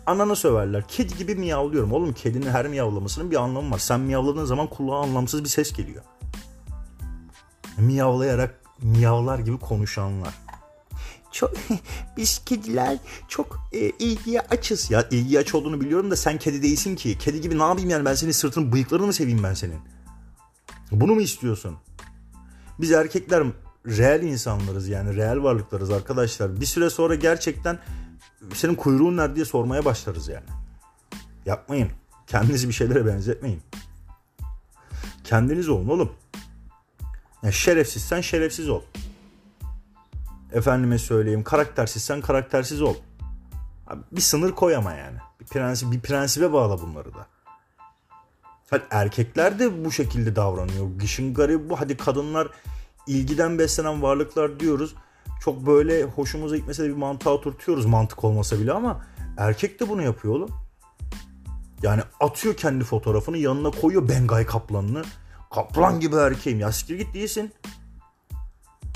Ananı 0.05 0.35
söverler. 0.35 0.87
Kedi 0.87 1.17
gibi 1.17 1.35
miyavlıyorum. 1.35 1.93
Oğlum 1.93 2.13
kedinin 2.13 2.49
her 2.49 2.67
miyavlamasının 2.67 3.31
bir 3.31 3.35
anlamı 3.35 3.71
var. 3.71 3.79
Sen 3.79 3.99
miyavladığın 3.99 4.45
zaman 4.45 4.67
kulağa 4.67 5.01
anlamsız 5.01 5.43
bir 5.43 5.49
ses 5.49 5.73
geliyor. 5.73 6.03
Miyavlayarak 7.77 8.61
miyavlar 8.81 9.39
gibi 9.39 9.59
konuşanlar. 9.59 10.33
Çok, 11.31 11.53
biz 12.17 12.45
kediler 12.45 12.97
çok 13.27 13.59
e, 13.71 13.89
ilgiye 13.89 14.41
açız. 14.41 14.91
Ya 14.91 15.07
ilgiye 15.11 15.39
aç 15.39 15.55
olduğunu 15.55 15.81
biliyorum 15.81 16.11
da 16.11 16.15
sen 16.15 16.37
kedi 16.37 16.61
değilsin 16.61 16.95
ki. 16.95 17.17
Kedi 17.17 17.41
gibi 17.41 17.59
ne 17.59 17.63
yapayım 17.63 17.89
yani 17.89 18.05
ben 18.05 18.15
senin 18.15 18.31
sırtını 18.31 18.71
bıyıklarını 18.71 19.05
mı 19.05 19.13
seveyim 19.13 19.43
ben 19.43 19.53
senin? 19.53 19.79
Bunu 20.91 21.15
mu 21.15 21.21
istiyorsun? 21.21 21.77
Biz 22.79 22.91
erkekler 22.91 23.43
reel 23.87 24.23
insanlarız 24.23 24.87
yani 24.87 25.15
reel 25.15 25.43
varlıklarız 25.43 25.91
arkadaşlar. 25.91 26.61
Bir 26.61 26.65
süre 26.65 26.89
sonra 26.89 27.15
gerçekten 27.15 27.79
senin 28.53 28.75
kuyruğun 28.75 29.17
nerede 29.17 29.35
diye 29.35 29.45
sormaya 29.45 29.85
başlarız 29.85 30.27
yani. 30.27 30.45
Yapmayın. 31.45 31.89
Kendinizi 32.27 32.67
bir 32.67 32.73
şeylere 32.73 33.05
benzetmeyin. 33.05 33.61
Kendiniz 35.23 35.69
olun 35.69 35.87
oğlum. 35.87 36.11
Yani 37.43 37.53
şerefsizsen 37.53 38.21
şerefsiz 38.21 38.69
ol. 38.69 38.81
Efendime 40.51 40.97
söyleyeyim 40.97 41.43
karaktersizsen 41.43 42.21
karaktersiz 42.21 42.81
ol. 42.81 42.95
bir 44.11 44.21
sınır 44.21 44.51
koy 44.51 44.75
ama 44.75 44.93
yani. 44.93 45.17
Bir 45.39 45.45
prensip 45.45 45.91
bir 45.91 45.99
prensibe 45.99 46.53
bağla 46.53 46.81
bunları 46.81 47.13
da. 47.13 47.27
Hadi 48.69 48.83
erkekler 48.91 49.59
de 49.59 49.85
bu 49.85 49.91
şekilde 49.91 50.35
davranıyor. 50.35 50.87
Gışın 50.99 51.33
garibi 51.33 51.69
bu. 51.69 51.79
Hadi 51.79 51.97
kadınlar 51.97 52.47
ilgiden 53.07 53.59
beslenen 53.59 54.01
varlıklar 54.01 54.59
diyoruz 54.59 54.95
çok 55.45 55.65
böyle 55.65 56.03
hoşumuza 56.03 56.57
gitmese 56.57 56.83
de 56.83 56.87
bir 56.87 56.93
mantığa 56.93 57.33
oturtuyoruz 57.33 57.85
mantık 57.85 58.23
olmasa 58.23 58.59
bile 58.59 58.71
ama 58.71 59.05
erkek 59.37 59.79
de 59.79 59.89
bunu 59.89 60.01
yapıyor 60.01 60.33
oğlum. 60.33 60.49
Yani 61.81 62.01
atıyor 62.19 62.55
kendi 62.55 62.83
fotoğrafını 62.83 63.37
yanına 63.37 63.71
koyuyor 63.71 64.09
Bengay 64.09 64.45
kaplanını. 64.45 65.03
Kaplan 65.51 65.99
gibi 65.99 66.15
erkeğim 66.15 66.59
ya 66.59 66.71
siktir 66.71 66.97
git 66.97 67.13
değilsin. 67.13 67.53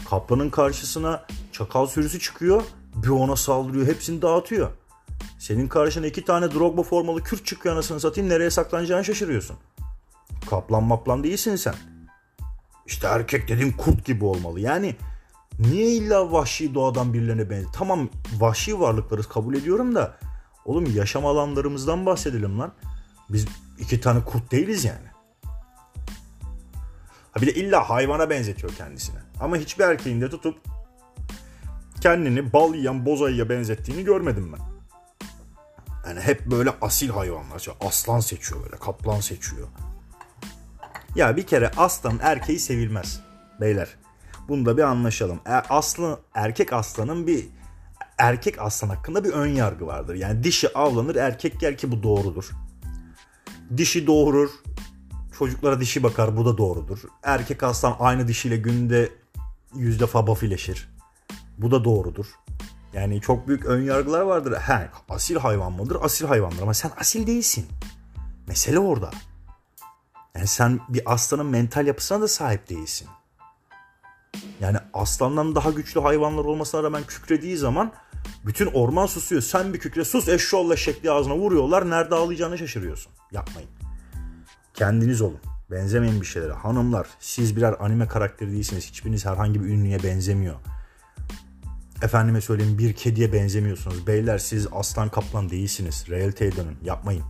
Kaplanın 0.10 0.50
karşısına 0.50 1.25
çakal 1.51 1.88
sürüsü 1.88 2.20
çıkıyor. 2.20 2.63
Bir 2.96 3.10
ona 3.10 3.36
saldırıyor 3.36 3.88
hepsini 3.88 4.22
dağıtıyor. 4.22 4.70
Senin 5.39 5.68
karşına 5.68 6.08
iki 6.08 6.25
tane 6.25 6.51
Drogba 6.54 6.84
formalı 6.84 7.24
Kürt 7.24 7.46
çıkıyor 7.46 7.75
anasını 7.75 8.00
satayım 8.00 8.30
nereye 8.30 8.50
saklanacağını 8.50 9.06
şaşırıyorsun. 9.06 9.56
Kaplan 10.50 10.84
maplan 10.84 11.24
değilsin 11.24 11.56
sen. 11.56 11.75
İşte 12.86 13.08
erkek 13.08 13.48
dediğim 13.48 13.77
kurt 13.77 14.06
gibi 14.06 14.25
olmalı. 14.25 14.60
Yani 14.60 14.96
Niye 15.60 15.92
illa 15.92 16.32
vahşi 16.32 16.74
doğadan 16.74 17.14
birilerine 17.14 17.50
benziyor? 17.50 17.74
Tamam 17.74 18.10
vahşi 18.38 18.80
varlıklarız 18.80 19.28
kabul 19.28 19.56
ediyorum 19.56 19.96
da 19.96 20.18
oğlum 20.66 20.96
yaşam 20.96 21.26
alanlarımızdan 21.26 22.06
bahsedelim 22.06 22.60
lan. 22.60 22.74
Biz 23.30 23.46
iki 23.80 24.02
tane 24.02 24.24
kurt 24.24 24.52
değiliz 24.52 24.86
yani. 24.86 25.08
Ha 27.32 27.42
bir 27.42 27.48
de 27.48 27.54
illa 27.54 27.90
hayvana 27.90 28.30
benzetiyor 28.30 28.76
kendisine. 28.76 29.20
Ama 29.40 29.58
hiçbir 29.58 29.84
erkeğin 29.84 30.22
de 30.22 30.30
tutup 30.30 30.58
kendini 32.02 32.54
bal 32.54 32.76
yiyen 32.76 33.06
bozayıya 33.06 33.50
benzettiğini 33.50 34.04
görmedim 34.04 34.54
ben. 34.54 34.78
Yani 36.08 36.20
hep 36.20 36.46
böyle 36.46 36.74
asil 36.82 37.10
hayvanlar. 37.10 37.68
Aslan 37.82 38.20
seçiyor 38.20 38.64
böyle, 38.64 38.76
kaplan 38.76 39.20
seçiyor. 39.20 39.68
Ya 41.16 41.38
bir 41.38 41.48
kere 41.48 41.72
aslan 41.78 42.20
erkeği 42.22 42.60
sevilmez 42.60 43.20
beyler. 43.62 43.97
Bunda 44.48 44.77
bir 44.77 44.84
anlaşalım. 44.84 45.39
E, 45.46 45.51
aslı 45.51 46.20
erkek 46.34 46.74
aslanın 46.74 47.27
bir 47.27 47.50
erkek 48.18 48.62
aslan 48.62 48.89
hakkında 48.89 49.24
bir 49.24 49.30
ön 49.30 49.48
yargı 49.48 49.88
vardır. 49.88 50.16
Yani 50.16 50.44
dişi 50.44 50.74
avlanır, 50.74 51.16
erkek 51.16 51.62
yer 51.62 51.77
ki 51.77 51.92
bu 51.92 52.04
doğrudur. 52.04 52.50
Dişi 53.77 54.08
doğurur, 54.08 54.50
çocuklara 55.39 55.80
dişi 55.80 56.04
bakar 56.04 56.38
bu 56.38 56.46
da 56.46 56.58
doğrudur. 56.58 57.00
Erkek 57.24 57.63
aslan 57.63 57.96
aynı 58.00 58.27
dişiyle 58.27 58.58
günde 58.58 59.10
yüz 59.75 60.00
defa 60.00 60.27
bafileşir. 60.27 60.89
Bu 61.58 61.72
da 61.72 61.84
doğrudur. 61.84 62.25
Yani 62.94 63.22
çok 63.22 63.48
büyük 63.48 63.66
ön 63.66 63.82
yargılar 63.82 64.22
vardır. 64.22 64.54
He, 64.54 64.89
asil 65.10 65.36
hayvan 65.36 65.74
mıdır? 65.74 65.98
Asil 66.01 66.25
hayvandır 66.25 66.62
ama 66.62 66.74
sen 66.74 66.92
asil 67.00 67.27
değilsin. 67.27 67.68
Mesele 68.48 68.80
orada. 68.80 69.12
Yani 70.36 70.48
sen 70.48 70.80
bir 70.89 71.13
aslanın 71.13 71.46
mental 71.46 71.88
yapısına 71.88 72.22
da 72.22 72.27
sahip 72.27 72.70
değilsin. 72.70 73.08
Yani 74.62 74.77
aslandan 74.94 75.56
daha 75.56 75.72
güçlü 75.72 76.01
hayvanlar 76.01 76.46
olmasına 76.46 76.84
rağmen 76.84 77.03
kükrediği 77.03 77.58
zaman 77.58 77.91
bütün 78.46 78.65
orman 78.65 79.06
susuyor. 79.06 79.41
Sen 79.41 79.74
bir 79.74 79.79
kükre 79.79 80.06
sus 80.06 80.27
eşşoğlu 80.27 80.77
şekli 80.77 81.12
ağzına 81.12 81.38
vuruyorlar. 81.38 81.89
Nerede 81.89 82.15
ağlayacağını 82.15 82.58
şaşırıyorsun. 82.58 83.12
Yapmayın. 83.32 83.70
Kendiniz 84.74 85.22
olun. 85.22 85.39
Benzemeyin 85.72 86.22
bir 86.22 86.25
şeylere. 86.25 86.53
Hanımlar 86.53 87.08
siz 87.20 87.56
birer 87.56 87.75
anime 87.79 88.08
karakteri 88.08 88.51
değilsiniz. 88.51 88.88
Hiçbiriniz 88.89 89.25
herhangi 89.25 89.63
bir 89.63 89.70
ünlüye 89.70 90.03
benzemiyor. 90.03 90.56
Efendime 92.01 92.41
söyleyeyim 92.41 92.77
bir 92.77 92.94
kediye 92.94 93.34
benzemiyorsunuz. 93.34 94.08
Beyler 94.08 94.38
siz 94.38 94.67
aslan 94.72 95.10
kaplan 95.10 95.50
değilsiniz. 95.50 96.06
Realiteye 96.10 96.56
dönün. 96.56 96.77
Yapmayın. 96.84 97.24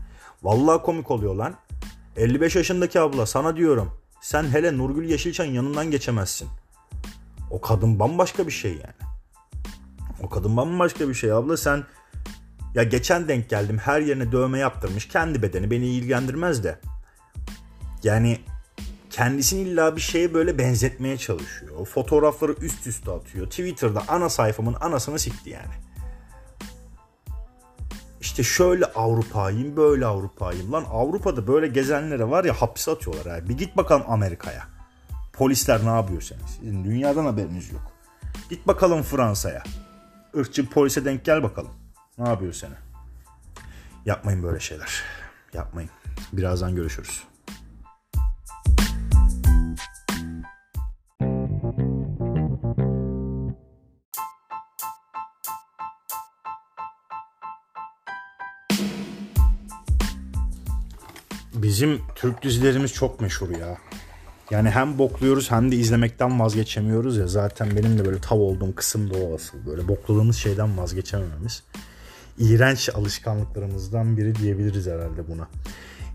Vallahi 0.43 0.81
komik 0.81 1.11
oluyor 1.11 1.35
lan. 1.35 1.55
55 2.15 2.55
yaşındaki 2.55 2.99
abla 2.99 3.25
sana 3.25 3.57
diyorum. 3.57 3.91
Sen 4.21 4.43
hele 4.43 4.77
Nurgül 4.77 5.09
Yeşilçen 5.09 5.45
yanından 5.45 5.91
geçemezsin. 5.91 6.47
O 7.51 7.61
kadın 7.61 7.99
bambaşka 7.99 8.47
bir 8.47 8.51
şey 8.51 8.71
yani. 8.71 9.11
O 10.23 10.29
kadın 10.29 10.57
bambaşka 10.57 11.09
bir 11.09 11.13
şey 11.13 11.31
abla 11.31 11.57
sen 11.57 11.83
ya 12.73 12.83
geçen 12.83 13.27
denk 13.27 13.49
geldim 13.49 13.77
her 13.77 14.01
yerine 14.01 14.31
dövme 14.31 14.59
yaptırmış 14.59 15.07
kendi 15.07 15.41
bedeni 15.41 15.71
beni 15.71 15.85
ilgilendirmez 15.85 16.63
de. 16.63 16.79
Yani 18.03 18.39
kendisini 19.09 19.61
illa 19.61 19.95
bir 19.95 20.01
şeye 20.01 20.33
böyle 20.33 20.57
benzetmeye 20.57 21.17
çalışıyor. 21.17 21.71
O 21.79 21.85
fotoğrafları 21.85 22.53
üst 22.53 22.87
üste 22.87 23.11
atıyor. 23.11 23.45
Twitter'da 23.45 24.03
ana 24.07 24.29
sayfamın 24.29 24.75
anasını 24.81 25.19
sikti 25.19 25.49
yani. 25.49 25.73
İşte 28.21 28.43
şöyle 28.43 28.85
Avrupa'yım, 28.85 29.77
böyle 29.77 30.05
Avrupa'yım. 30.05 30.71
Lan 30.71 30.85
Avrupa'da 30.91 31.47
böyle 31.47 31.67
gezenlere 31.67 32.29
var 32.29 32.43
ya 32.43 32.53
hapse 32.53 32.91
atıyorlar. 32.91 33.27
Ha. 33.27 33.49
Bir 33.49 33.57
git 33.57 33.77
bakalım 33.77 34.03
Amerika'ya. 34.07 34.76
Polisler 35.37 35.85
ne 35.85 35.89
yapıyor 35.89 36.21
seni? 36.21 36.39
Sizin 36.47 36.83
dünyadan 36.83 37.25
haberiniz 37.25 37.71
yok. 37.71 37.91
Git 38.49 38.67
bakalım 38.67 39.03
Fransa'ya. 39.03 39.63
Irkçı 40.33 40.69
polise 40.69 41.05
denk 41.05 41.25
gel 41.25 41.43
bakalım. 41.43 41.71
Ne 42.17 42.29
yapıyor 42.29 42.53
seni? 42.53 42.73
Yapmayın 44.05 44.43
böyle 44.43 44.59
şeyler. 44.59 45.03
Yapmayın. 45.53 45.89
Birazdan 46.33 46.75
görüşürüz. 46.75 47.23
Bizim 61.53 62.01
Türk 62.15 62.43
dizilerimiz 62.43 62.93
çok 62.93 63.21
meşhur 63.21 63.49
ya. 63.49 63.77
Yani 64.51 64.69
hem 64.69 64.97
bokluyoruz 64.97 65.51
hem 65.51 65.71
de 65.71 65.75
izlemekten 65.75 66.39
vazgeçemiyoruz 66.39 67.17
ya. 67.17 67.27
Zaten 67.27 67.69
benim 67.75 67.99
de 67.99 68.05
böyle 68.05 68.21
tav 68.21 68.37
olduğum 68.37 68.75
kısım 68.75 69.13
da 69.13 69.17
o 69.17 69.35
asıl. 69.35 69.65
Böyle 69.65 69.87
bokladığımız 69.87 70.35
şeyden 70.35 70.77
vazgeçemememiz. 70.77 71.63
İğrenç 72.39 72.89
alışkanlıklarımızdan 72.89 74.17
biri 74.17 74.35
diyebiliriz 74.35 74.87
herhalde 74.87 75.27
buna. 75.27 75.47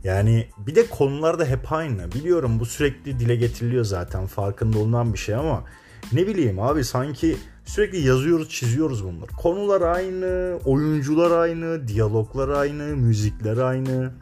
Yani 0.05 0.49
bir 0.59 0.75
de 0.75 0.87
konular 0.87 1.39
da 1.39 1.45
hep 1.45 1.73
aynı. 1.73 2.13
Biliyorum 2.13 2.61
bu 2.61 2.67
sürekli 2.67 3.19
dile 3.19 3.37
getiriliyor 3.37 3.85
zaten. 3.85 4.27
Farkında 4.27 4.79
olunan 4.79 5.13
bir 5.13 5.19
şey 5.19 5.35
ama 5.35 5.65
ne 6.13 6.27
bileyim 6.27 6.61
abi 6.61 6.85
sanki 6.85 7.37
sürekli 7.65 8.07
yazıyoruz 8.07 8.49
çiziyoruz 8.49 9.05
bunları. 9.05 9.31
Konular 9.31 9.81
aynı, 9.81 10.59
oyuncular 10.65 11.31
aynı, 11.31 11.89
diyaloglar 11.89 12.49
aynı, 12.49 12.83
müzikler 12.97 13.57
aynı. 13.57 14.13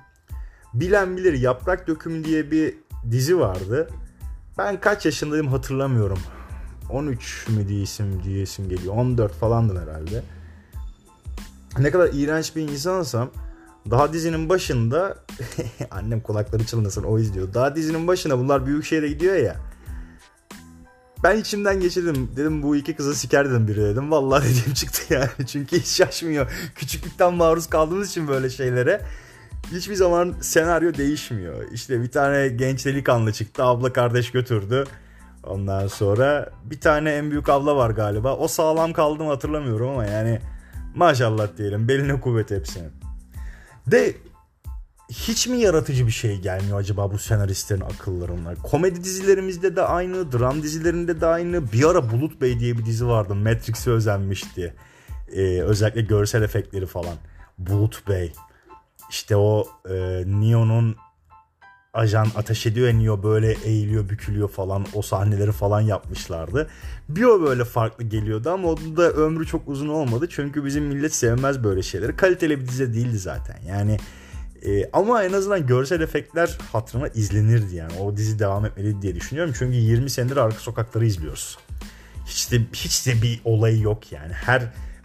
Bilen 0.74 1.16
bilir 1.16 1.32
Yaprak 1.32 1.88
Dökümü 1.88 2.24
diye 2.24 2.50
bir 2.50 2.74
dizi 3.10 3.38
vardı. 3.38 3.88
Ben 4.58 4.80
kaç 4.80 5.06
yaşındayım 5.06 5.48
hatırlamıyorum. 5.48 6.18
13 6.90 7.48
mü 7.48 7.68
diyesim 7.68 8.22
diyesim 8.24 8.68
geliyor. 8.68 8.94
14 8.94 9.32
falandım 9.32 9.78
herhalde. 9.78 10.22
Ne 11.78 11.90
kadar 11.90 12.10
iğrenç 12.12 12.56
bir 12.56 12.62
insansam 12.62 13.30
daha 13.90 14.12
dizinin 14.12 14.48
başında 14.48 15.18
annem 15.90 16.20
kulakları 16.20 16.66
çınlasın 16.66 17.02
o 17.02 17.18
izliyor. 17.18 17.54
Daha 17.54 17.76
dizinin 17.76 18.06
başında 18.06 18.38
bunlar 18.38 18.66
büyük 18.66 18.84
şehre 18.84 19.08
gidiyor 19.08 19.36
ya. 19.36 19.56
Ben 21.22 21.36
içimden 21.36 21.80
geçirdim. 21.80 22.30
Dedim 22.36 22.62
bu 22.62 22.76
iki 22.76 22.96
kızı 22.96 23.14
siker 23.14 23.50
dedim 23.50 23.68
biri 23.68 23.80
dedim. 23.82 24.10
Vallahi 24.10 24.48
dediğim 24.50 24.74
çıktı 24.74 25.14
yani. 25.14 25.46
Çünkü 25.46 25.78
hiç 25.78 25.86
şaşmıyor. 25.86 26.52
Küçüklükten 26.74 27.34
maruz 27.34 27.66
kaldığımız 27.66 28.08
için 28.08 28.28
böyle 28.28 28.50
şeylere 28.50 29.02
hiçbir 29.72 29.94
zaman 29.94 30.34
senaryo 30.40 30.94
değişmiyor. 30.94 31.72
İşte 31.72 32.02
bir 32.02 32.10
tane 32.10 32.48
genç 32.48 32.86
delikanlı 32.86 33.32
çıktı. 33.32 33.64
Abla 33.64 33.92
kardeş 33.92 34.30
götürdü. 34.30 34.84
Ondan 35.44 35.86
sonra 35.86 36.50
bir 36.64 36.80
tane 36.80 37.12
en 37.12 37.30
büyük 37.30 37.48
abla 37.48 37.76
var 37.76 37.90
galiba. 37.90 38.36
O 38.36 38.48
sağlam 38.48 38.92
kaldı 38.92 39.24
mı 39.24 39.30
hatırlamıyorum 39.30 39.88
ama 39.88 40.06
yani 40.06 40.40
maşallah 40.94 41.48
diyelim. 41.58 41.88
Beline 41.88 42.20
kuvvet 42.20 42.50
hepsinin. 42.50 42.92
De 43.86 44.14
hiç 45.10 45.46
mi 45.46 45.58
yaratıcı 45.58 46.06
bir 46.06 46.12
şey 46.12 46.38
gelmiyor 46.38 46.78
acaba 46.78 47.12
bu 47.12 47.18
senaristlerin 47.18 47.80
akıllarına? 47.80 48.54
Komedi 48.54 49.04
dizilerimizde 49.04 49.76
de 49.76 49.82
aynı, 49.82 50.32
dram 50.32 50.62
dizilerinde 50.62 51.20
de 51.20 51.26
aynı. 51.26 51.72
Bir 51.72 51.84
ara 51.84 52.10
Bulut 52.10 52.40
Bey 52.40 52.60
diye 52.60 52.78
bir 52.78 52.84
dizi 52.86 53.06
vardı. 53.06 53.34
Matrix'e 53.34 53.90
özenmişti. 53.90 54.74
Ee, 55.32 55.62
özellikle 55.62 56.00
görsel 56.00 56.42
efektleri 56.42 56.86
falan. 56.86 57.14
Bulut 57.58 58.08
Bey. 58.08 58.32
İşte 59.10 59.36
o 59.36 59.68
e, 59.88 60.22
Neo'nun 60.26 60.96
ajan 61.94 62.28
ateş 62.36 62.66
ediyor 62.66 62.88
ya 62.88 62.94
Neo 62.94 63.22
böyle 63.22 63.52
eğiliyor 63.52 64.08
bükülüyor 64.08 64.48
falan 64.48 64.86
o 64.94 65.02
sahneleri 65.02 65.52
falan 65.52 65.80
yapmışlardı. 65.80 66.70
Bir 67.08 67.24
o 67.24 67.42
böyle 67.42 67.64
farklı 67.64 68.04
geliyordu 68.04 68.50
ama 68.50 68.68
onun 68.68 68.96
da 68.96 69.10
ömrü 69.10 69.46
çok 69.46 69.68
uzun 69.68 69.88
olmadı. 69.88 70.26
Çünkü 70.30 70.64
bizim 70.64 70.84
millet 70.84 71.14
sevmez 71.14 71.64
böyle 71.64 71.82
şeyleri. 71.82 72.16
Kaliteli 72.16 72.60
bir 72.60 72.68
dizi 72.68 72.94
değildi 72.94 73.18
zaten. 73.18 73.56
Yani 73.68 73.96
e, 74.66 74.90
ama 74.92 75.24
en 75.24 75.32
azından 75.32 75.66
görsel 75.66 76.00
efektler 76.00 76.58
hatırına 76.72 77.08
izlenirdi 77.08 77.76
yani. 77.76 77.92
O 78.00 78.16
dizi 78.16 78.38
devam 78.38 78.66
etmeli 78.66 79.02
diye 79.02 79.14
düşünüyorum. 79.14 79.54
Çünkü 79.58 79.76
20 79.76 80.10
senedir 80.10 80.36
Arka 80.36 80.58
Sokakları 80.58 81.06
izliyoruz. 81.06 81.58
Hiç 82.26 82.52
de, 82.52 82.60
hiç 82.72 83.06
de 83.06 83.22
bir 83.22 83.40
olayı 83.44 83.80
yok 83.80 84.12
yani. 84.12 84.32
Her 84.32 84.62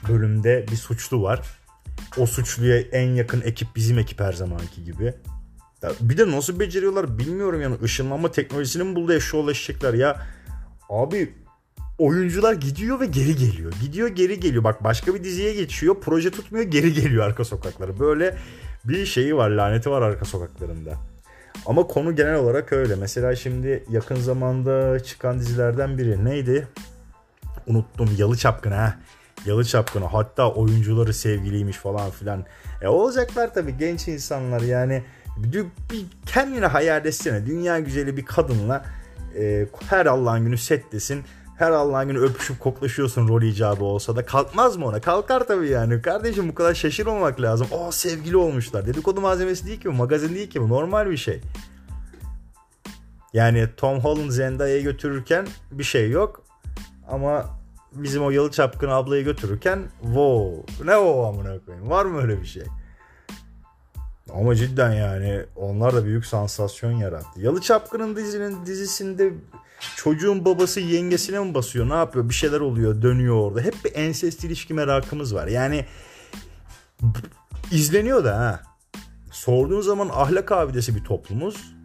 bölümde 0.10 0.66
bir 0.72 0.78
suçlu 0.78 1.24
var 1.24 1.42
o 2.18 2.26
suçluya 2.26 2.80
en 2.80 3.10
yakın 3.10 3.42
ekip 3.42 3.76
bizim 3.76 4.00
ekip 4.00 4.20
her 4.20 4.34
zamanki 4.34 4.84
gibi. 4.84 5.14
Bir 6.02 6.18
de 6.18 6.32
nasıl 6.32 6.60
beceriyorlar 6.60 7.20
bilmiyorum 7.20 7.62
yani 7.62 7.76
ışınlanma 7.84 8.32
teknolojisini 8.32 8.84
mi 8.84 8.96
buldu 8.96 9.14
eşşoğlu 9.14 9.52
eşekler 9.52 9.94
ya. 9.94 10.22
Abi 10.90 11.34
oyuncular 11.98 12.54
gidiyor 12.54 13.00
ve 13.00 13.06
geri 13.06 13.36
geliyor. 13.36 13.74
Gidiyor 13.82 14.08
geri 14.08 14.40
geliyor. 14.40 14.64
Bak 14.64 14.84
başka 14.84 15.16
bir 15.16 15.24
diziye 15.24 15.54
geçiyor. 15.54 15.96
Proje 16.02 16.32
tutmuyor 16.32 16.66
geri 16.66 16.94
geliyor 16.94 17.26
arka 17.26 17.46
sokakları. 17.46 18.00
Böyle 18.00 18.38
bir 18.86 19.06
şeyi 19.06 19.36
var 19.36 19.50
laneti 19.50 19.92
var 19.92 20.02
arka 20.02 20.26
sokaklarında. 20.26 20.94
Ama 21.66 21.88
konu 21.88 22.16
genel 22.16 22.36
olarak 22.36 22.74
öyle. 22.74 22.96
Mesela 22.96 23.36
şimdi 23.36 23.84
yakın 23.90 24.16
zamanda 24.16 25.00
çıkan 25.00 25.40
dizilerden 25.40 25.98
biri 25.98 26.26
neydi? 26.26 26.68
Unuttum. 27.68 28.10
Yalı 28.18 28.38
Çapkın 28.38 28.72
ha. 28.72 29.00
Yalı 29.46 29.66
Çapkını 29.66 30.06
hatta 30.06 30.52
oyuncuları 30.52 31.14
sevgiliymiş 31.14 31.78
falan 31.78 32.12
filan. 32.12 32.46
E 32.82 32.88
olacaklar 32.88 33.54
tabii 33.54 33.78
genç 33.78 34.08
insanlar 34.08 34.62
yani 34.62 35.04
bir, 35.38 35.66
bir 35.92 36.06
kendine 36.26 36.66
hayal 36.66 37.06
etsene 37.06 37.46
dünya 37.46 37.80
güzeli 37.80 38.18
bir 38.18 38.26
kadınla 38.26 38.86
e, 39.38 39.68
her 39.90 40.06
Allah'ın 40.06 40.46
günü 40.46 40.58
settesin 40.58 41.24
her 41.58 41.72
Allah'ın 41.72 42.08
günü 42.08 42.20
öpüşüp 42.20 42.60
koklaşıyorsun 42.60 43.28
rol 43.28 43.42
icabı 43.42 43.84
olsa 43.84 44.16
da 44.16 44.26
kalkmaz 44.26 44.78
mı 44.78 44.86
ona? 44.86 45.02
Kalkar 45.02 45.48
tabii 45.48 45.70
yani. 45.70 46.02
Kardeşim 46.02 46.50
bu 46.50 46.56
kadar 46.56 46.74
şaşırmamak 46.74 47.42
lazım. 47.42 47.68
Aa 47.72 47.92
sevgili 47.92 48.38
olmuşlar. 48.38 48.86
Dedikodu 48.86 49.22
malzemesi 49.22 49.68
değil 49.68 49.82
ki 49.82 49.90
bu. 49.90 49.94
Magazin 49.94 50.36
değil 50.36 50.50
ki 50.50 50.62
bu. 50.62 50.70
Normal 50.70 51.10
bir 51.10 51.18
şey. 51.18 51.42
Yani 53.34 53.68
Tom 53.78 54.00
Holland 54.00 54.32
Zendaya'yı 54.32 54.84
götürürken 54.84 55.48
bir 55.72 55.84
şey 55.84 56.10
yok. 56.10 56.44
Ama 57.08 57.46
bizim 57.96 58.24
o 58.24 58.30
yalı 58.30 58.52
çapkın 58.52 58.90
ablayı 58.90 59.24
götürürken 59.24 59.80
wow 60.02 60.86
ne 60.86 60.98
o 60.98 61.26
amına 61.26 61.60
koyayım 61.66 61.90
var 61.90 62.06
mı 62.06 62.22
öyle 62.22 62.42
bir 62.42 62.46
şey? 62.46 62.64
Ama 64.34 64.56
cidden 64.56 64.92
yani 64.92 65.46
onlar 65.56 65.96
da 65.96 66.06
büyük 66.06 66.26
sansasyon 66.26 66.92
yarattı. 66.92 67.42
Yalı 67.42 67.62
Çapkın'ın 67.62 68.16
dizinin 68.16 68.66
dizisinde 68.66 69.34
çocuğun 69.96 70.46
babası 70.46 70.80
yengesine 70.80 71.40
mi 71.40 71.54
basıyor 71.54 71.90
ne 71.90 71.94
yapıyor 71.94 72.30
bir 72.30 72.34
şeyler 72.34 72.60
oluyor 72.60 73.02
dönüyor 73.02 73.36
orada. 73.36 73.62
Hep 73.62 73.76
bir 73.86 73.96
ensest 73.96 74.44
ilişki 74.44 74.74
merakımız 74.74 75.36
var. 75.36 75.48
Yani 75.48 75.86
izleniyor 77.72 78.24
da 78.24 78.38
ha. 78.38 78.64
Sorduğun 79.32 79.82
zaman 79.82 80.10
ahlak 80.14 80.52
abidesi 80.52 80.96
bir 80.96 81.04
toplumuz. 81.04 81.76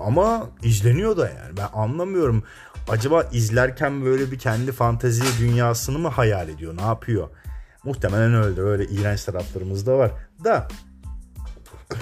Ama 0.00 0.50
izleniyor 0.62 1.16
da 1.16 1.28
yani. 1.28 1.56
Ben 1.56 1.68
anlamıyorum 1.72 2.44
acaba 2.88 3.22
izlerken 3.22 4.04
böyle 4.04 4.30
bir 4.30 4.38
kendi 4.38 4.72
fantezi 4.72 5.22
dünyasını 5.40 5.98
mı 5.98 6.08
hayal 6.08 6.48
ediyor? 6.48 6.76
Ne 6.76 6.82
yapıyor? 6.82 7.28
Muhtemelen 7.84 8.34
öyle. 8.34 8.60
Öyle 8.60 8.86
iğrenç 8.86 9.24
taraflarımız 9.24 9.86
da 9.86 9.98
var. 9.98 10.10
Da 10.44 10.68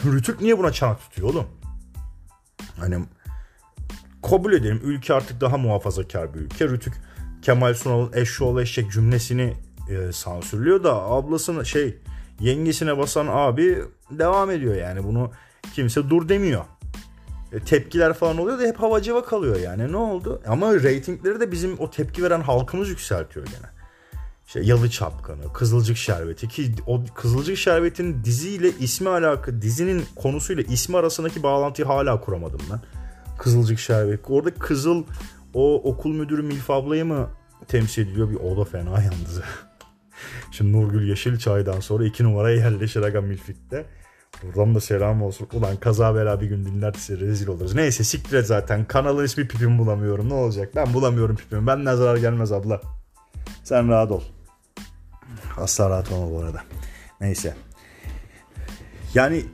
Rütük 0.05 0.41
niye 0.41 0.59
buna 0.59 0.73
çanak 0.73 1.01
tutuyor 1.01 1.29
oğlum? 1.29 1.47
Hani 2.79 3.05
kabul 4.23 4.53
edelim 4.53 4.81
ülke 4.85 5.15
artık 5.15 5.41
daha 5.41 5.57
muhafazakar 5.57 6.35
bir 6.35 6.41
ülke. 6.41 6.69
Rütük 6.69 6.95
Kemal 7.43 7.75
Sunal'ın 7.75 8.13
eşşoğlu 8.13 8.63
eşek 8.63 8.93
cümlesini 8.93 9.55
e, 9.91 10.13
sansürlüyor 10.13 10.85
da 10.85 10.95
ablasını 10.95 11.67
şey 11.67 11.99
yengesine 12.41 12.99
basan 12.99 13.27
abi 13.31 13.85
devam 14.11 14.51
ediyor 14.51 14.75
yani 14.75 15.05
bunu 15.05 15.33
kimse 15.75 16.11
dur 16.11 16.29
demiyor. 16.29 16.65
E, 17.55 17.61
tepkiler 17.61 18.13
falan 18.13 18.39
oluyor 18.39 18.59
da 18.59 18.63
hep 18.63 18.81
havacıva 18.81 19.25
kalıyor 19.25 19.57
yani. 19.57 19.93
Ne 19.93 19.97
oldu? 19.97 20.43
Ama 20.47 20.75
reytingleri 20.75 21.41
de 21.41 21.53
bizim 21.53 21.79
o 21.79 21.91
tepki 21.91 22.23
veren 22.23 22.41
halkımız 22.41 22.89
yükseltiyor 22.89 23.47
gene. 23.47 23.75
İşte 24.47 24.61
Yalı 24.61 24.91
Çapkanı, 24.91 25.53
Kızılcık 25.53 25.97
Şerbeti 25.97 26.49
ki 26.49 26.73
o 26.87 27.01
Kızılcık 27.15 27.57
Şerbeti'nin 27.57 28.25
diziyle 28.25 28.71
ismi 28.71 29.09
alaka 29.09 29.63
dizinin 29.63 30.05
konusuyla 30.17 30.63
ismi 30.63 30.97
arasındaki 30.97 31.43
bağlantıyı 31.43 31.87
hala 31.87 32.21
kuramadım 32.21 32.61
ben. 32.71 32.81
Kızılcık 33.39 33.79
Şerbeti. 33.79 34.33
Orada 34.33 34.55
Kızıl 34.55 35.05
o 35.55 35.91
okul 35.91 36.11
müdürü 36.11 36.43
Milf 36.43 36.71
ablayı 36.71 37.05
mı 37.05 37.29
temsil 37.69 38.03
ediliyor? 38.03 38.31
Bir 38.31 38.37
o 38.37 38.57
da 38.57 38.65
fena 38.65 38.91
yalnız. 38.91 39.41
Şimdi 40.51 40.73
Nurgül 40.73 41.09
Yeşilçay'dan 41.09 41.81
sonra 41.81 42.05
iki 42.05 42.25
numaraya 42.25 42.57
yerleşir 42.57 43.03
Aga 43.03 43.21
Milfik'te. 43.21 43.87
Buradan 44.47 44.75
da 44.75 44.81
selam 44.81 45.23
olsun. 45.23 45.49
Ulan 45.53 45.77
kaza 45.77 46.15
bela 46.15 46.41
bir 46.41 46.47
gün 46.47 46.65
dinlerse 46.65 47.19
rezil 47.19 47.49
oluruz. 47.49 47.75
Neyse 47.75 48.05
siktir 48.05 48.37
et 48.37 48.47
zaten. 48.47 48.85
Kanalın 48.85 49.25
ismi 49.25 49.49
pipimi 49.49 49.79
bulamıyorum. 49.79 50.29
Ne 50.29 50.35
olacak? 50.35 50.73
Ben 50.77 50.95
bulamıyorum 50.95 51.37
pipimi. 51.37 51.67
Benden 51.67 51.97
zarar 51.97 52.17
gelmez 52.17 52.53
abla. 52.53 52.81
Sen 53.65 53.89
rahat 53.89 54.11
ol. 54.11 54.23
Asla 55.57 55.91
rahat 55.91 56.13
olma 56.13 56.31
bu 56.31 56.39
arada. 56.39 56.63
Neyse. 57.21 57.55
Yani 59.15 59.45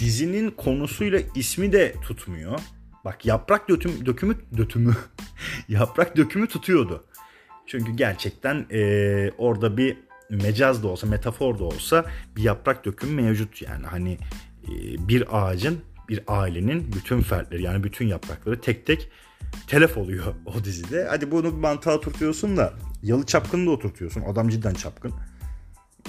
dizinin 0.00 0.50
konusuyla 0.50 1.20
ismi 1.34 1.72
de 1.72 1.94
tutmuyor. 2.02 2.60
Bak 3.04 3.26
yaprak 3.26 3.68
döküm, 3.68 4.06
dökümü 4.06 4.36
dökümü 4.56 4.96
yaprak 5.68 6.16
dökümü 6.16 6.46
tutuyordu. 6.46 7.04
Çünkü 7.66 7.92
gerçekten 7.92 8.66
e, 8.70 9.30
orada 9.38 9.76
bir 9.76 9.96
mecaz 10.36 10.82
da 10.82 10.88
olsa, 10.88 11.06
metafor 11.06 11.58
da 11.58 11.64
olsa 11.64 12.04
bir 12.36 12.42
yaprak 12.42 12.84
dökümü 12.84 13.22
mevcut 13.22 13.62
yani. 13.62 13.86
Hani 13.86 14.18
e, 14.64 14.68
bir 15.08 15.24
ağacın, 15.30 15.80
bir 16.08 16.20
ailenin 16.26 16.92
bütün 16.92 17.20
fertleri 17.20 17.62
yani 17.62 17.84
bütün 17.84 18.06
yaprakları 18.06 18.60
tek 18.60 18.86
tek 18.86 19.10
telef 19.66 19.98
oluyor 19.98 20.34
o 20.46 20.64
dizide. 20.64 21.06
Hadi 21.10 21.30
bunu 21.30 21.56
bir 21.56 21.60
mantığa 21.60 21.94
oturtuyorsun 21.94 22.56
da 22.56 22.72
Yalı 23.02 23.26
Çapkın'ı 23.26 23.66
da 23.66 23.70
oturtuyorsun. 23.70 24.22
Adam 24.22 24.48
cidden 24.48 24.74
çapkın. 24.74 25.12